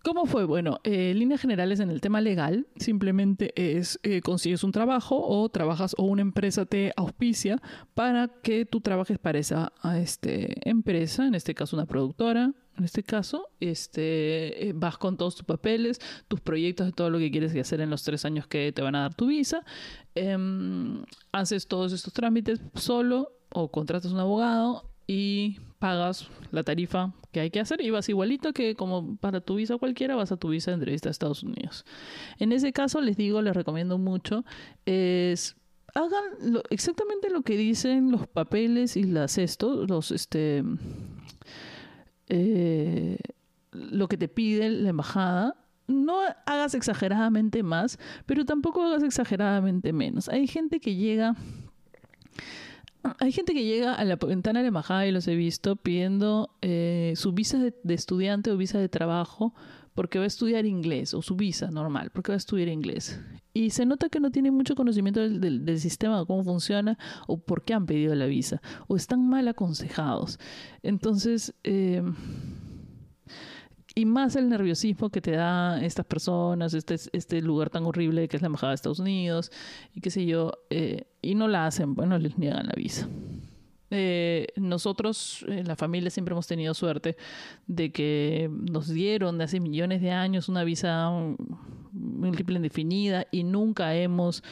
¿Cómo 0.05 0.26
fue? 0.26 0.45
Bueno, 0.45 0.78
eh, 0.85 1.12
líneas 1.12 1.40
generales 1.40 1.81
en 1.81 1.90
el 1.90 2.00
tema 2.00 2.21
legal, 2.21 2.69
simplemente 2.76 3.52
es 3.57 3.99
eh, 4.05 4.21
consigues 4.21 4.62
un 4.62 4.71
trabajo 4.71 5.21
o 5.26 5.49
trabajas 5.49 5.97
o 5.99 6.05
una 6.05 6.23
empresa 6.23 6.66
te 6.66 6.93
auspicia 6.97 7.61
para 7.95 8.28
que 8.28 8.64
tú 8.64 8.81
trabajes 8.81 9.19
para 9.19 9.40
esa 9.40 9.73
este, 9.97 10.71
empresa, 10.71 11.26
en 11.26 11.35
este 11.35 11.57
caso 11.57 11.75
una 11.75 11.87
productora, 11.87 12.52
en 12.78 12.85
este 12.85 13.02
caso, 13.02 13.49
este, 13.61 14.68
eh, 14.68 14.73
vas 14.75 14.99
con 14.99 15.16
todos 15.16 15.37
tus 15.37 15.45
papeles, 15.45 16.00
tus 16.28 16.40
proyectos 16.40 16.95
todo 16.95 17.11
lo 17.11 17.18
que 17.18 17.30
quieres 17.30 17.54
hacer 17.56 17.80
en 17.80 17.90
los 17.90 18.02
tres 18.02 18.25
años 18.25 18.47
que 18.47 18.73
te 18.73 18.83
van 18.83 18.95
a 18.95 19.02
dar 19.02 19.14
tu 19.14 19.26
visa, 19.26 19.64
em, 20.14 21.02
haces 21.33 21.66
todos 21.66 21.92
estos 21.92 22.12
trámites 22.12 22.61
solo 22.75 23.33
o 23.50 23.71
contratas 23.71 24.12
un 24.12 24.21
abogado 24.21 24.90
y 25.06 25.59
pagas 25.78 26.28
la 26.50 26.62
tarifa 26.62 27.14
que 27.33 27.40
hay 27.40 27.50
que 27.50 27.61
hacer 27.61 27.80
y 27.80 27.90
vas 27.90 28.09
igualito 28.09 28.52
que 28.52 28.75
como 28.75 29.16
para 29.16 29.40
tu 29.40 29.56
visa 29.56 29.78
cualquiera, 29.78 30.16
vas 30.16 30.33
a 30.33 30.37
tu 30.37 30.49
visa 30.49 30.71
de 30.71 30.76
entrevista 30.76 31.09
a 31.09 31.12
Estados 31.12 31.42
Unidos. 31.42 31.85
En 32.38 32.52
ese 32.52 32.73
caso, 32.73 33.00
les 33.00 33.16
digo, 33.16 33.42
les 33.42 33.54
recomiendo 33.54 33.99
mucho, 33.99 34.45
es 34.85 35.56
hagan 35.95 36.62
exactamente 36.71 37.30
lo 37.30 37.42
que 37.42 37.56
dicen 37.56 38.11
los 38.11 38.26
papeles 38.26 38.97
y 38.97 39.04
las 39.04 39.38
esto, 39.38 39.87
los 39.87 40.11
este 40.11 40.62
eh, 42.28 43.18
lo 43.73 44.09
que 44.09 44.16
te 44.16 44.28
pide 44.28 44.71
la 44.71 44.90
embajada. 44.90 45.56
No 45.88 46.18
hagas 46.47 46.75
exageradamente 46.75 47.62
más, 47.62 47.99
pero 48.26 48.45
tampoco 48.45 48.83
hagas 48.83 49.04
exageradamente 49.04 49.92
menos. 49.92 50.28
Hay 50.28 50.49
gente 50.49 50.80
que 50.80 50.97
llega 50.97 51.37
hay 53.18 53.33
gente 53.33 53.54
que 53.54 53.64
llega 53.64 53.95
a 53.95 54.04
la 54.04 54.16
ventana 54.16 54.61
de 54.61 54.64
la 54.64 54.68
embajada 54.68 55.06
y 55.06 55.12
los 55.12 55.28
he 55.28 55.35
visto 55.35 55.76
pidiendo 55.76 56.50
eh, 56.62 57.12
su 57.16 57.33
visa 57.33 57.59
de, 57.59 57.75
estudiante 57.95 58.50
o 58.50 58.56
visa 58.56 58.78
de 58.78 58.88
trabajo 58.88 59.54
porque 59.96 60.18
va 60.18 60.24
a 60.24 60.28
estudiar 60.28 60.66
inglés 60.66 61.14
o 61.14 61.22
su 61.22 61.34
visa 61.34 61.70
normal 61.70 62.10
porque 62.12 62.30
va 62.30 62.34
a 62.34 62.36
estudiar 62.36 62.68
inglés. 62.68 63.18
Y 63.54 63.70
se 63.70 63.86
nota 63.86 64.10
que 64.10 64.20
no 64.20 64.30
tienen 64.30 64.54
mucho 64.54 64.76
conocimiento 64.76 65.20
del, 65.20 65.64
del, 65.64 65.80
sistema, 65.80 66.24
cómo 66.26 66.44
funciona 66.44 66.98
o 67.26 67.38
por 67.38 67.64
qué 67.64 67.72
han 67.72 67.86
pedido 67.86 68.14
la 68.14 68.26
visa 68.26 68.60
o 68.86 68.96
están 68.96 69.26
mal 69.26 69.48
aconsejados. 69.48 70.38
Entonces, 70.82 71.54
eh, 71.64 72.02
y 73.94 74.04
más 74.04 74.36
el 74.36 74.50
nerviosismo 74.50 75.08
que 75.08 75.22
te 75.22 75.30
da 75.30 75.82
estas 75.82 76.04
personas, 76.04 76.74
este, 76.74 76.96
este 77.14 77.40
lugar 77.40 77.70
tan 77.70 77.86
horrible 77.86 78.28
que 78.28 78.36
es 78.36 78.42
la 78.42 78.46
Embajada 78.46 78.72
de 78.72 78.74
Estados 78.74 78.98
Unidos 78.98 79.50
y 79.94 80.02
qué 80.02 80.10
sé 80.10 80.26
yo, 80.26 80.52
eh, 80.68 81.06
y 81.22 81.34
no 81.34 81.48
la 81.48 81.66
hacen, 81.66 81.94
bueno, 81.94 82.18
les 82.18 82.36
niegan 82.36 82.66
la 82.66 82.74
visa. 82.76 83.08
Eh, 83.90 84.49
nosotros 84.57 85.45
en 85.49 85.69
la 85.69 85.76
familia 85.76 86.11
siempre 86.11 86.33
hemos 86.33 86.47
tenido 86.47 86.75
suerte 86.75 87.16
de 87.66 87.93
que 87.93 88.50
nos 88.50 88.88
dieron 88.88 89.38
de 89.38 89.45
hace 89.45 89.61
millones 89.61 90.02
de 90.02 90.11
años 90.11 90.49
una 90.49 90.64
visa 90.64 91.11
múltiple 91.93 92.57
indefinida 92.57 93.26
y 93.31 93.45
nunca 93.45 93.95
hemos... 93.95 94.43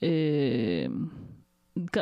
Eh, 0.00 0.88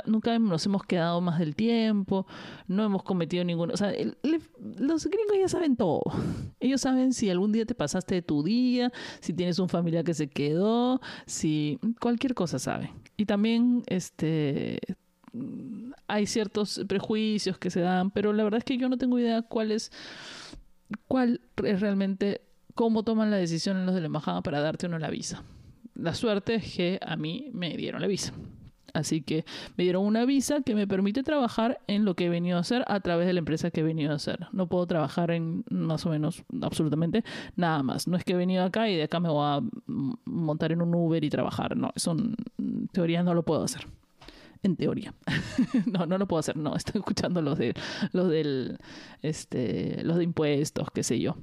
nunca 0.07 0.38
nos 0.38 0.64
hemos 0.64 0.85
quedado 0.85 1.21
más 1.21 1.38
del 1.38 1.55
tiempo, 1.55 2.26
no 2.66 2.85
hemos 2.85 3.02
cometido 3.02 3.45
ninguno. 3.45 3.75
O 3.75 3.76
sea, 3.76 3.93
los 3.93 5.05
gringos 5.07 5.37
ya 5.38 5.49
saben 5.49 5.76
todo. 5.76 6.02
Ellos 6.61 6.81
saben 6.81 7.12
si 7.12 7.28
algún 7.31 7.52
día 7.52 7.66
te 7.66 7.75
pasaste 7.75 8.14
de 8.14 8.23
tu 8.23 8.43
día, 8.43 8.90
si 9.21 9.33
tienes 9.33 9.59
un 9.59 9.69
familiar 9.69 10.05
que 10.05 10.14
se 10.14 10.28
quedó, 10.28 11.00
si 11.26 11.78
cualquier 12.00 12.35
cosa 12.35 12.59
saben. 12.59 12.90
Y 13.16 13.26
también, 13.26 13.83
este 13.87 14.78
hay 16.09 16.26
ciertos 16.26 16.81
prejuicios 16.87 17.59
que 17.59 17.71
se 17.71 17.81
dan, 17.81 18.11
pero 18.11 18.33
la 18.33 18.45
verdad 18.45 18.59
es 18.59 18.64
que 18.64 18.78
yo 18.78 18.88
no 18.88 18.99
tengo 18.99 19.19
idea 19.19 19.43
cuál 19.43 19.73
es, 19.73 19.90
cuál 21.09 21.40
es 21.64 21.81
realmente, 21.81 22.43
cómo 22.75 23.02
toman 23.02 23.31
la 23.31 23.37
decisión 23.37 23.87
los 23.87 23.95
de 23.95 24.00
la 24.00 24.07
embajada 24.07 24.43
para 24.43 24.61
darte 24.61 24.87
o 24.87 24.88
no 24.88 24.99
la 24.99 25.11
visa. 25.11 25.43
La 25.95 26.14
suerte 26.14 26.57
es 26.57 26.75
que 26.75 27.00
a 27.05 27.16
mí 27.16 27.50
me 27.52 27.76
dieron 27.76 28.00
la 28.00 28.07
visa. 28.07 28.33
Así 28.93 29.21
que 29.21 29.45
me 29.76 29.85
dieron 29.85 30.07
una 30.07 30.25
visa 30.25 30.62
que 30.62 30.75
me 30.75 30.87
permite 30.87 31.23
trabajar 31.23 31.81
en 31.87 32.07
lo 32.07 32.14
que 32.14 32.26
he 32.26 32.28
venido 32.31 32.57
a 32.57 32.61
hacer 32.61 32.83
a 32.87 33.00
través 33.00 33.26
de 33.26 33.35
la 33.35 33.40
empresa 33.40 33.71
que 33.71 33.81
he 33.81 33.85
venido 33.85 34.12
a 34.12 34.14
hacer. 34.14 34.47
No 34.52 34.69
puedo 34.69 34.87
trabajar 34.87 35.31
en 35.33 35.64
más 35.69 36.07
o 36.07 36.11
menos 36.11 36.45
absolutamente 36.62 37.23
nada 37.57 37.83
más. 37.83 38.09
No 38.09 38.16
es 38.16 38.25
que 38.25 38.33
he 38.33 38.37
venido 38.37 38.64
acá 38.64 38.88
y 38.88 38.97
de 38.97 39.02
acá 39.02 39.21
me 39.21 39.28
voy 39.28 39.45
a 39.45 39.61
montar 40.25 40.73
en 40.73 40.81
un 40.81 40.95
Uber 40.95 41.23
y 41.23 41.28
trabajar. 41.28 41.76
No, 41.76 41.93
eso 41.95 42.12
en 42.12 42.88
teoría 42.88 43.23
no 43.23 43.35
lo 43.35 43.43
puedo 43.43 43.64
hacer 43.64 43.87
en 44.66 44.76
teoría. 44.76 45.14
no, 45.87 46.06
no 46.06 46.18
lo 46.18 46.26
puedo 46.26 46.40
hacer, 46.40 46.56
no, 46.56 46.76
estoy 46.76 46.99
escuchando 46.99 47.40
los 47.40 47.58
de 47.58 47.75
los 48.12 48.28
del 48.28 48.78
este 49.23 50.02
los 50.04 50.18
de 50.18 50.25
impuestos, 50.25 50.88
qué 50.92 51.02
sé 51.02 51.18
yo. 51.18 51.37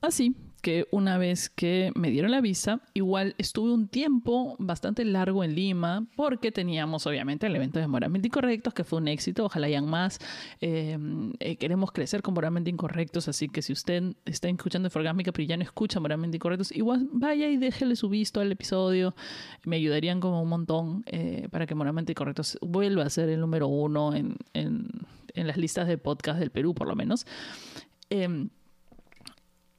Así 0.00 0.34
que 0.66 0.88
una 0.90 1.16
vez 1.16 1.48
que 1.48 1.92
me 1.94 2.10
dieron 2.10 2.32
la 2.32 2.40
visa, 2.40 2.80
igual 2.92 3.36
estuve 3.38 3.72
un 3.72 3.86
tiempo 3.86 4.56
bastante 4.58 5.04
largo 5.04 5.44
en 5.44 5.54
Lima 5.54 6.08
porque 6.16 6.50
teníamos 6.50 7.06
obviamente 7.06 7.46
el 7.46 7.54
evento 7.54 7.78
de 7.78 7.86
Moralmente 7.86 8.26
Incorrectos, 8.26 8.74
que 8.74 8.82
fue 8.82 8.98
un 8.98 9.06
éxito, 9.06 9.44
ojalá 9.44 9.68
hayan 9.68 9.88
más. 9.88 10.18
Em, 10.60 11.34
eh, 11.38 11.54
queremos 11.54 11.92
crecer 11.92 12.20
con 12.20 12.34
Moralmente 12.34 12.68
Incorrectos, 12.68 13.28
así 13.28 13.48
que 13.48 13.62
si 13.62 13.72
usted 13.72 14.16
está 14.24 14.48
escuchando 14.48 14.88
Inforgásmica 14.88 15.30
pero 15.30 15.46
ya 15.46 15.56
no 15.56 15.62
escucha 15.62 16.00
Moralmente 16.00 16.38
Incorrectos, 16.38 16.72
igual 16.72 17.08
vaya 17.12 17.46
y 17.48 17.58
déjele 17.58 17.94
su 17.94 18.08
visto 18.08 18.40
al 18.40 18.50
episodio, 18.50 19.14
me 19.64 19.76
ayudarían 19.76 20.18
como 20.18 20.42
un 20.42 20.48
montón 20.48 21.04
eh, 21.06 21.46
para 21.52 21.66
que 21.66 21.76
Moralmente 21.76 22.10
Incorrectos 22.10 22.58
vuelva 22.60 23.04
a 23.04 23.10
ser 23.10 23.28
el 23.28 23.38
número 23.38 23.68
uno 23.68 24.16
en, 24.16 24.34
en, 24.52 24.88
en 25.32 25.46
las 25.46 25.58
listas 25.58 25.86
de 25.86 25.96
podcast 25.96 26.40
del 26.40 26.50
Perú, 26.50 26.74
por 26.74 26.88
lo 26.88 26.96
menos. 26.96 27.24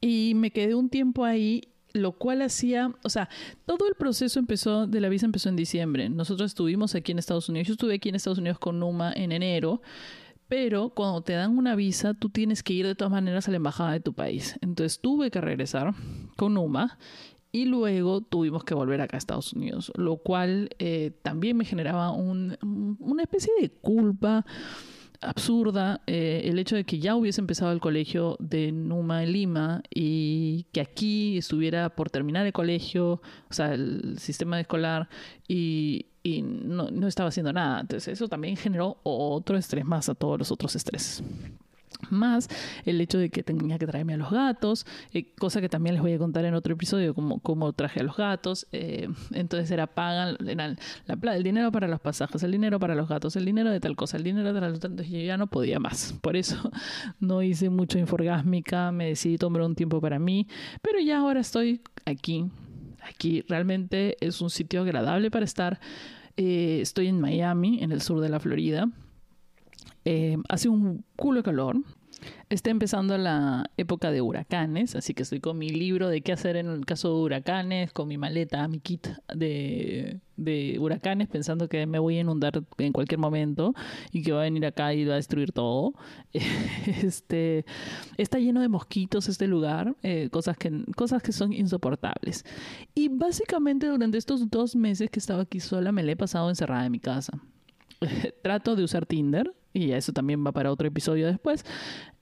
Y 0.08 0.34
me 0.36 0.52
quedé 0.52 0.74
un 0.74 0.90
tiempo 0.90 1.26
ahí, 1.26 1.62
lo 1.92 2.14
cual 2.14 2.42
hacía, 2.42 2.94
o 3.04 3.10
sea, 3.10 3.28
todo 3.66 3.88
el 3.90 3.96
proceso 3.96 4.40
empezó, 4.40 4.88
de 4.88 5.02
la 5.02 5.10
visa 5.10 5.26
empezó 5.26 5.50
en 5.50 5.58
diciembre. 5.58 6.10
Nosotros 6.10 6.52
estuvimos 6.52 6.96
aquí 6.96 7.12
en 7.12 7.20
Estados 7.20 7.50
Unidos, 7.50 7.68
yo 7.68 7.74
estuve 7.74 7.96
aquí 7.96 8.10
en 8.10 8.16
Estados 8.16 8.40
Unidos 8.40 8.58
con 8.58 8.80
Numa 8.80 9.12
en 9.14 9.32
enero. 9.34 9.82
Pero 10.48 10.92
cuando 10.92 11.22
te 11.24 11.34
dan 11.34 11.58
una 11.58 11.76
visa, 11.76 12.14
tú 12.14 12.30
tienes 12.30 12.64
que 12.64 12.72
ir 12.72 12.88
de 12.88 12.96
todas 12.96 13.12
maneras 13.12 13.50
a 13.50 13.52
la 13.52 13.58
embajada 13.58 13.92
de 13.92 14.00
tu 14.00 14.14
país. 14.14 14.58
Entonces 14.62 15.02
tuve 15.02 15.30
que 15.30 15.42
regresar 15.42 15.94
con 16.38 16.54
Numa 16.54 16.98
y 17.52 17.66
luego 17.66 18.22
tuvimos 18.22 18.64
que 18.64 18.74
volver 18.74 19.02
acá 19.02 19.18
a 19.18 19.20
Estados 19.20 19.52
Unidos, 19.52 19.92
lo 19.96 20.18
cual 20.18 20.70
eh, 20.80 21.12
también 21.22 21.58
me 21.58 21.66
generaba 21.66 22.12
un, 22.12 22.58
una 23.00 23.24
especie 23.24 23.52
de 23.60 23.70
culpa 23.72 24.46
absurda 25.22 26.02
eh, 26.08 26.42
el 26.46 26.60
hecho 26.60 26.76
de 26.76 26.84
que 26.84 27.00
ya 27.00 27.16
hubiese 27.16 27.42
empezado 27.42 27.72
el 27.72 27.80
colegio 27.80 28.38
de 28.40 28.72
Numa 28.72 29.24
en 29.24 29.32
Lima 29.32 29.84
y 29.94 30.66
que 30.72 30.82
aquí 30.82 31.38
estuviera 31.38 31.90
por 31.90 32.10
terminar 32.10 32.46
el 32.46 32.54
colegio, 32.54 33.22
o 33.50 33.54
sea, 33.54 33.74
el 33.74 34.18
sistema 34.20 34.60
escolar, 34.60 35.10
y, 35.48 36.08
y 36.24 36.42
no, 36.42 36.90
no 36.92 37.08
estaba 37.08 37.30
haciendo 37.30 37.54
nada. 37.54 37.82
Entonces 37.82 38.14
eso 38.14 38.28
también 38.28 38.58
generó 38.58 39.00
otro 39.04 39.58
estrés 39.58 39.86
más 39.86 40.10
a 40.10 40.16
todos 40.16 40.40
los 40.40 40.52
otros 40.52 40.76
estreses 40.76 41.24
más 42.10 42.48
el 42.86 43.01
hecho 43.01 43.17
de 43.17 43.29
que 43.29 43.44
tenía 43.44 43.77
que 43.77 43.88
traerme 43.88 44.13
a 44.13 44.17
los 44.17 44.32
gatos, 44.32 44.86
eh, 45.13 45.34
cosa 45.38 45.62
que 45.62 45.70
también 45.70 45.96
les 45.96 46.01
voy 46.01 46.13
a 46.13 46.17
contar 46.17 46.46
en 46.46 46.53
otro 46.53 46.74
episodio, 46.74 47.13
como, 47.13 47.39
cómo 47.39 47.74
traje 47.74 48.01
a 48.01 48.03
los 48.03 48.15
gatos. 48.15 48.67
Eh, 48.72 49.10
entonces 49.34 49.70
era 49.72 49.88
pagan 49.88 50.38
la, 50.39 51.36
el 51.36 51.44
dinero 51.44 51.72
para 51.72 51.88
los 51.88 52.00
pasajes, 52.00 52.44
el 52.44 52.51
dinero 52.51 52.79
para 52.79 52.96
los 52.96 53.08
gatos, 53.08 53.36
el 53.36 53.46
dinero 53.46 53.72
de 53.72 53.79
tal 53.79 53.96
cosa, 53.96 54.17
el 54.17 54.24
dinero 54.24 54.53
de 54.53 54.60
tal. 54.60 54.74
Entonces 54.74 55.10
yo 55.10 55.20
ya 55.20 55.38
no 55.38 55.48
podía 55.48 55.79
más. 55.79 56.13
Por 56.22 56.36
eso 56.36 56.72
no 57.20 57.41
hice 57.41 57.70
mucho 57.70 57.98
inforgásmica, 57.98 58.91
me 58.91 59.08
decidí 59.08 59.38
tomar 59.38 59.62
un 59.63 59.75
tiempo 59.75 60.01
para 60.01 60.20
mí, 60.20 60.48
pero 60.82 61.00
ya 61.00 61.20
ahora 61.20 61.39
estoy 61.39 61.82
aquí. 62.06 62.46
Aquí 63.01 63.44
realmente 63.48 64.17
es 64.20 64.41
un 64.41 64.50
sitio 64.50 64.82
agradable 64.82 65.32
para 65.32 65.46
estar. 65.46 65.79
Eh, 66.36 66.79
estoy 66.82 67.08
en 67.08 67.22
Miami, 67.22 67.82
en 67.82 67.91
el 67.91 68.01
sur 68.01 68.20
de 68.20 68.29
la 68.29 68.39
Florida. 68.39 68.90
Eh, 70.09 70.37
hace 70.48 70.70
un 70.70 71.03
culo 71.17 71.39
de 71.39 71.43
calor. 71.43 71.75
Está 72.50 72.70
empezando 72.70 73.17
la 73.17 73.70
época 73.75 74.09
de 74.09 74.22
huracanes, 74.22 74.96
así 74.96 75.13
que 75.13 75.24
estoy 75.24 75.41
con 75.41 75.57
mi 75.57 75.70
libro 75.70 76.07
de 76.07 76.22
qué 76.22 76.31
hacer 76.31 76.55
en 76.55 76.67
el 76.67 76.85
caso 76.85 77.09
de 77.09 77.22
huracanes, 77.24 77.91
con 77.91 78.07
mi 78.07 78.17
maleta, 78.17 78.65
mi 78.70 78.79
kit 78.79 79.05
de, 79.35 80.22
de 80.37 80.77
huracanes, 80.79 81.27
pensando 81.27 81.67
que 81.67 81.85
me 81.85 82.00
voy 82.00 82.17
a 82.17 82.22
inundar 82.22 82.53
en 82.77 82.93
cualquier 82.93 83.20
momento 83.20 83.74
y 84.13 84.24
que 84.24 84.31
va 84.31 84.39
a 84.39 84.43
venir 84.43 84.65
acá 84.65 84.93
y 84.93 85.03
va 85.03 85.15
a 85.15 85.17
destruir 85.17 85.51
todo. 85.51 85.93
Este, 87.03 87.65
está 88.17 88.39
lleno 88.39 88.61
de 88.61 88.70
mosquitos 88.70 89.27
este 89.27 89.46
lugar, 89.46 89.93
eh, 90.03 90.29
cosas, 90.31 90.57
que, 90.57 90.85
cosas 90.96 91.22
que 91.22 91.33
son 91.33 91.51
insoportables. 91.51 92.46
Y 92.96 93.09
básicamente 93.09 93.87
durante 93.87 94.17
estos 94.17 94.50
dos 94.50 94.74
meses 94.74 95.09
que 95.09 95.20
estaba 95.20 95.41
aquí 95.41 95.59
sola 95.59 95.91
me 95.91 96.01
la 96.01 96.13
he 96.13 96.15
pasado 96.15 96.50
encerrada 96.50 96.85
en 96.85 96.93
mi 96.93 97.00
casa. 97.01 97.41
Trato 98.41 98.77
de 98.77 98.83
usar 98.83 99.05
Tinder, 99.05 99.53
y 99.77 99.92
eso 99.94 100.11
también 100.11 100.46
va 100.46 100.51
para 100.51 100.72
otro 100.72 100.87
episodio 100.87 101.27
después. 101.27 101.66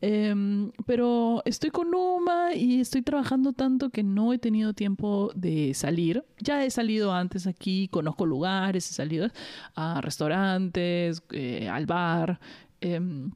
Em, 0.02 0.72
pero 0.86 1.42
estoy 1.46 1.72
con 1.72 1.90
Numa 1.92 2.54
y 2.54 2.82
estoy 2.82 3.02
trabajando 3.02 3.54
tanto 3.54 3.90
que 3.90 4.04
no 4.04 4.34
he 4.34 4.38
tenido 4.38 4.74
tiempo 4.74 5.32
de 5.36 5.74
salir. 5.74 6.26
Ya 6.40 6.64
he 6.66 6.70
salido 6.70 7.14
antes 7.14 7.48
aquí, 7.48 7.88
conozco 7.88 8.26
lugares, 8.26 8.90
he 8.90 8.94
salido 8.94 9.30
a 9.76 10.02
restaurantes, 10.02 11.24
eh, 11.32 11.70
al 11.70 11.86
bar. 11.86 12.40
Em, 12.82 13.32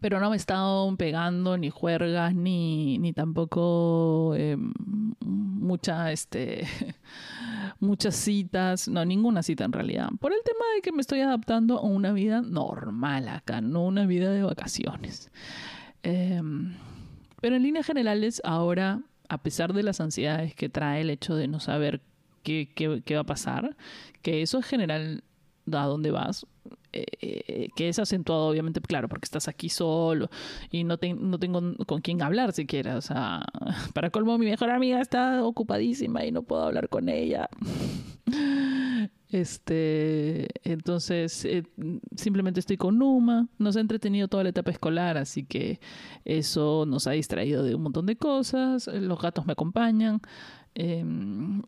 pero 0.00 0.20
no 0.20 0.30
me 0.30 0.36
he 0.36 0.38
estado 0.38 0.94
pegando 0.96 1.56
ni 1.58 1.70
juergas 1.70 2.34
ni, 2.34 2.98
ni 2.98 3.12
tampoco 3.12 4.34
em, 4.36 4.72
mucha 5.20 6.12
este 6.12 6.66
muchas 7.80 8.14
citas, 8.14 8.88
no, 8.88 9.04
ninguna 9.04 9.42
cita 9.42 9.64
en 9.64 9.72
realidad, 9.72 10.08
por 10.20 10.32
el 10.32 10.38
tema 10.44 10.64
de 10.74 10.82
que 10.82 10.92
me 10.92 11.00
estoy 11.00 11.20
adaptando 11.20 11.78
a 11.78 11.82
una 11.82 12.12
vida 12.12 12.42
normal 12.42 13.28
acá, 13.28 13.60
no 13.60 13.84
una 13.84 14.06
vida 14.06 14.30
de 14.30 14.42
vacaciones. 14.42 15.30
Em, 16.02 16.74
pero 17.40 17.56
en 17.56 17.62
líneas 17.62 17.86
generales, 17.86 18.40
ahora, 18.44 19.00
a 19.28 19.42
pesar 19.42 19.72
de 19.72 19.82
las 19.82 20.00
ansiedades 20.00 20.54
que 20.54 20.68
trae 20.68 21.00
el 21.00 21.10
hecho 21.10 21.34
de 21.34 21.48
no 21.48 21.58
saber 21.58 22.02
qué, 22.42 22.70
qué, 22.74 23.02
qué 23.04 23.14
va 23.14 23.22
a 23.22 23.24
pasar, 23.24 23.76
que 24.22 24.42
eso 24.42 24.58
es 24.58 24.66
general 24.66 25.24
a 25.72 25.84
dónde 25.84 26.10
vas, 26.10 26.46
eh, 26.92 27.06
eh, 27.20 27.68
que 27.76 27.88
es 27.88 27.98
acentuado 27.98 28.48
obviamente, 28.48 28.80
claro, 28.80 29.08
porque 29.08 29.24
estás 29.24 29.46
aquí 29.46 29.68
solo 29.68 30.28
y 30.70 30.82
no, 30.82 30.98
no 31.18 31.38
tengo 31.38 31.74
con 31.86 32.00
quién 32.00 32.20
hablar 32.22 32.52
siquiera. 32.52 32.96
O 32.96 33.00
sea, 33.00 33.44
para 33.94 34.10
colmo, 34.10 34.38
mi 34.38 34.46
mejor 34.46 34.70
amiga 34.70 35.00
está 35.00 35.44
ocupadísima 35.44 36.24
y 36.24 36.32
no 36.32 36.42
puedo 36.42 36.64
hablar 36.64 36.88
con 36.88 37.08
ella. 37.08 37.48
Este, 39.32 40.48
entonces, 40.64 41.44
eh, 41.44 41.62
simplemente 42.16 42.58
estoy 42.58 42.76
con 42.76 42.98
Numa. 42.98 43.46
Nos 43.58 43.76
ha 43.76 43.80
entretenido 43.80 44.26
toda 44.26 44.42
la 44.42 44.48
etapa 44.48 44.72
escolar, 44.72 45.16
así 45.16 45.44
que 45.44 45.78
eso 46.24 46.84
nos 46.84 47.06
ha 47.06 47.12
distraído 47.12 47.62
de 47.62 47.76
un 47.76 47.82
montón 47.82 48.06
de 48.06 48.16
cosas. 48.16 48.88
Los 48.88 49.20
gatos 49.20 49.46
me 49.46 49.52
acompañan. 49.52 50.20
Em, 50.74 51.62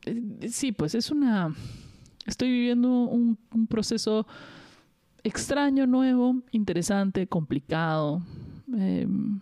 sí, 0.48 0.72
pues 0.72 0.96
es 0.96 1.12
una. 1.12 1.54
Estoy 2.26 2.50
viviendo 2.50 2.88
un 2.88 3.38
proceso 3.68 4.26
extraño, 5.24 5.86
nuevo, 5.86 6.42
interesante, 6.50 7.26
complicado 7.26 8.22
em, 8.76 9.40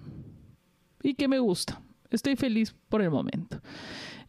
y 1.02 1.14
que 1.14 1.28
me 1.28 1.38
gusta. 1.38 1.80
Estoy 2.10 2.36
feliz 2.36 2.74
por 2.88 3.02
el 3.02 3.10
momento. 3.10 3.60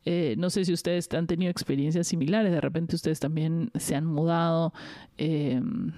Eh, 0.05 0.35
no 0.37 0.49
sé 0.49 0.65
si 0.65 0.73
ustedes 0.73 1.07
han 1.13 1.27
tenido 1.27 1.51
experiencias 1.51 2.07
similares, 2.07 2.51
de 2.51 2.61
repente 2.61 2.95
ustedes 2.95 3.19
también 3.19 3.71
se 3.75 3.95
han 3.95 4.05
mudado, 4.05 4.73
em, 5.17 5.91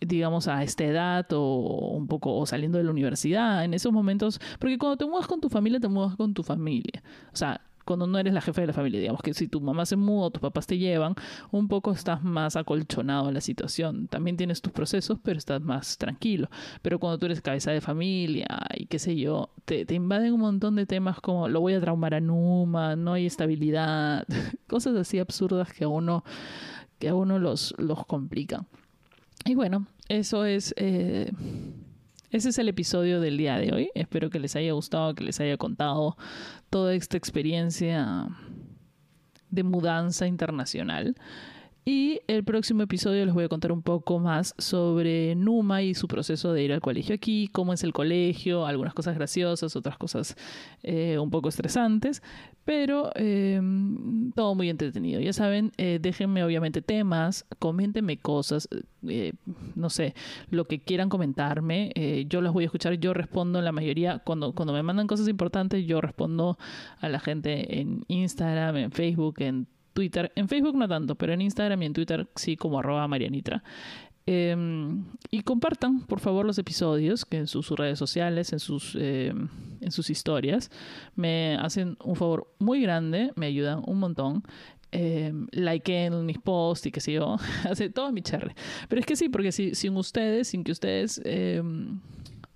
digamos, 0.00 0.48
a 0.48 0.62
esta 0.62 0.84
edad 0.84 1.26
o 1.32 1.92
un 1.96 2.08
poco 2.08 2.36
o 2.36 2.44
saliendo 2.46 2.78
de 2.78 2.84
la 2.84 2.90
universidad, 2.90 3.64
en 3.64 3.74
esos 3.74 3.92
momentos, 3.92 4.40
porque 4.58 4.78
cuando 4.78 4.96
te 4.96 5.06
mudas 5.06 5.26
con 5.26 5.40
tu 5.40 5.48
familia, 5.48 5.78
te 5.80 5.88
mudas 5.88 6.16
con 6.16 6.34
tu 6.34 6.42
familia. 6.42 7.02
O 7.32 7.36
sea, 7.36 7.60
cuando 7.84 8.06
no 8.06 8.18
eres 8.18 8.34
la 8.34 8.40
jefa 8.40 8.60
de 8.60 8.68
la 8.68 8.72
familia, 8.72 9.00
digamos 9.00 9.22
que 9.22 9.34
si 9.34 9.48
tu 9.48 9.60
mamá 9.60 9.86
se 9.86 9.96
muda 9.96 10.26
o 10.26 10.30
tus 10.30 10.40
papás 10.40 10.66
te 10.66 10.78
llevan, 10.78 11.14
un 11.50 11.68
poco 11.68 11.92
estás 11.92 12.22
más 12.22 12.56
acolchonado 12.56 13.28
en 13.28 13.34
la 13.34 13.40
situación. 13.40 14.08
También 14.08 14.36
tienes 14.36 14.62
tus 14.62 14.72
procesos, 14.72 15.18
pero 15.22 15.38
estás 15.38 15.60
más 15.60 15.98
tranquilo. 15.98 16.48
Pero 16.82 16.98
cuando 16.98 17.18
tú 17.18 17.26
eres 17.26 17.40
cabeza 17.40 17.70
de 17.70 17.80
familia 17.80 18.46
y 18.74 18.86
qué 18.86 18.98
sé 18.98 19.16
yo, 19.16 19.50
te, 19.64 19.84
te 19.84 19.94
invaden 19.94 20.32
un 20.32 20.40
montón 20.40 20.76
de 20.76 20.86
temas 20.86 21.20
como 21.20 21.48
lo 21.48 21.60
voy 21.60 21.74
a 21.74 21.80
traumar 21.80 22.14
a 22.14 22.20
Numa, 22.20 22.96
no 22.96 23.12
hay 23.12 23.26
estabilidad, 23.26 24.26
cosas 24.66 24.96
así 24.96 25.18
absurdas 25.18 25.72
que 25.72 25.84
a 25.84 25.88
uno, 25.88 26.24
que 26.98 27.08
a 27.08 27.14
uno 27.14 27.38
los, 27.38 27.74
los 27.78 28.06
complican. 28.06 28.66
Y 29.44 29.54
bueno, 29.54 29.86
eso 30.08 30.44
es... 30.44 30.74
Eh, 30.76 31.30
ese 32.34 32.48
es 32.48 32.58
el 32.58 32.68
episodio 32.68 33.20
del 33.20 33.38
día 33.38 33.58
de 33.58 33.72
hoy. 33.72 33.90
Espero 33.94 34.28
que 34.28 34.40
les 34.40 34.56
haya 34.56 34.72
gustado, 34.72 35.14
que 35.14 35.22
les 35.22 35.38
haya 35.38 35.56
contado 35.56 36.16
toda 36.68 36.92
esta 36.92 37.16
experiencia 37.16 38.26
de 39.50 39.62
mudanza 39.62 40.26
internacional. 40.26 41.14
Y 41.86 42.20
el 42.28 42.44
próximo 42.44 42.82
episodio 42.82 43.26
les 43.26 43.34
voy 43.34 43.44
a 43.44 43.48
contar 43.50 43.70
un 43.70 43.82
poco 43.82 44.18
más 44.18 44.54
sobre 44.56 45.34
Numa 45.34 45.82
y 45.82 45.92
su 45.92 46.08
proceso 46.08 46.54
de 46.54 46.62
ir 46.62 46.72
al 46.72 46.80
colegio 46.80 47.14
aquí, 47.14 47.48
cómo 47.52 47.74
es 47.74 47.84
el 47.84 47.92
colegio, 47.92 48.64
algunas 48.64 48.94
cosas 48.94 49.14
graciosas, 49.14 49.76
otras 49.76 49.98
cosas 49.98 50.34
eh, 50.82 51.18
un 51.18 51.28
poco 51.28 51.50
estresantes, 51.50 52.22
pero 52.64 53.10
em, 53.16 54.32
todo 54.32 54.54
muy 54.54 54.70
entretenido. 54.70 55.20
Ya 55.20 55.34
saben, 55.34 55.72
eh, 55.76 55.98
déjenme 56.00 56.42
obviamente 56.42 56.80
temas, 56.80 57.44
coméntenme 57.58 58.16
cosas, 58.16 58.66
eh, 59.06 59.34
no 59.74 59.90
sé, 59.90 60.14
lo 60.48 60.64
que 60.64 60.80
quieran 60.80 61.10
comentarme, 61.10 61.92
yo 62.30 62.40
las 62.40 62.54
voy 62.54 62.64
a 62.64 62.66
escuchar, 62.66 62.94
yo 62.94 63.12
respondo 63.12 63.60
la 63.60 63.72
mayoría, 63.72 64.20
cuando, 64.20 64.54
cuando 64.54 64.72
me 64.72 64.82
mandan 64.82 65.06
cosas 65.06 65.28
importantes, 65.28 65.84
yo 65.86 66.00
respondo 66.00 66.56
a 67.00 67.10
la 67.10 67.20
gente 67.20 67.78
en 67.80 68.06
Instagram, 68.08 68.76
en 68.76 68.90
Facebook, 68.90 69.34
en 69.40 69.66
Twitter. 69.94 70.30
En 70.34 70.48
Facebook 70.48 70.76
no 70.76 70.86
tanto, 70.86 71.14
pero 71.14 71.32
en 71.32 71.40
Instagram 71.40 71.82
y 71.82 71.86
en 71.86 71.92
Twitter 71.94 72.28
sí 72.34 72.56
como 72.56 72.78
arroba 72.78 73.08
Marianitra. 73.08 73.62
Em, 74.26 75.04
y 75.30 75.42
compartan, 75.42 76.00
por 76.00 76.18
favor, 76.18 76.46
los 76.46 76.58
episodios 76.58 77.26
que 77.26 77.36
en 77.36 77.46
sus, 77.46 77.68
redes 77.70 77.98
sociales, 77.98 78.52
en 78.52 78.58
sus, 78.58 78.96
em, 78.98 79.48
en 79.80 79.90
sus 79.92 80.10
historias. 80.10 80.70
Me 81.14 81.56
hacen 81.60 81.96
un 82.02 82.16
favor 82.16 82.54
muy 82.58 82.80
grande, 82.80 83.32
me 83.36 83.46
ayudan 83.46 83.82
un 83.86 83.98
montón. 83.98 84.42
Eh, 84.92 85.32
en 85.52 86.26
mis 86.26 86.38
posts 86.38 86.86
y 86.86 86.92
qué 86.92 87.00
sé 87.00 87.12
yo. 87.12 87.36
Hace 87.70 87.90
todo 87.90 88.12
mi 88.12 88.22
cherry. 88.22 88.54
Pero 88.88 89.00
es 89.00 89.06
que 89.06 89.16
sí, 89.16 89.28
porque 89.28 89.52
si, 89.52 89.74
sin 89.74 89.96
ustedes, 89.96 90.48
sin 90.48 90.64
que 90.64 90.72
ustedes 90.72 91.20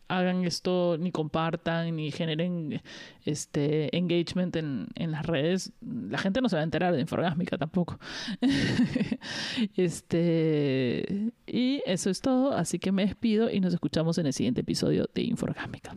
hagan 0.08 0.44
esto, 0.44 0.96
ni 0.98 1.12
compartan, 1.12 1.94
ni 1.96 2.10
generen 2.10 2.82
este 3.24 3.96
engagement 3.96 4.56
en, 4.56 4.88
en 4.94 5.12
las 5.12 5.24
redes, 5.26 5.72
la 5.80 6.18
gente 6.18 6.40
no 6.40 6.48
se 6.48 6.56
va 6.56 6.60
a 6.60 6.64
enterar 6.64 6.94
de 6.94 7.00
Inforgásmica 7.00 7.58
tampoco. 7.58 7.98
este, 9.76 11.32
y 11.46 11.82
eso 11.86 12.10
es 12.10 12.20
todo, 12.20 12.52
así 12.52 12.78
que 12.78 12.92
me 12.92 13.04
despido 13.06 13.50
y 13.50 13.60
nos 13.60 13.74
escuchamos 13.74 14.18
en 14.18 14.26
el 14.26 14.32
siguiente 14.32 14.62
episodio 14.62 15.08
de 15.14 15.22
Inforgásmica. 15.22 15.94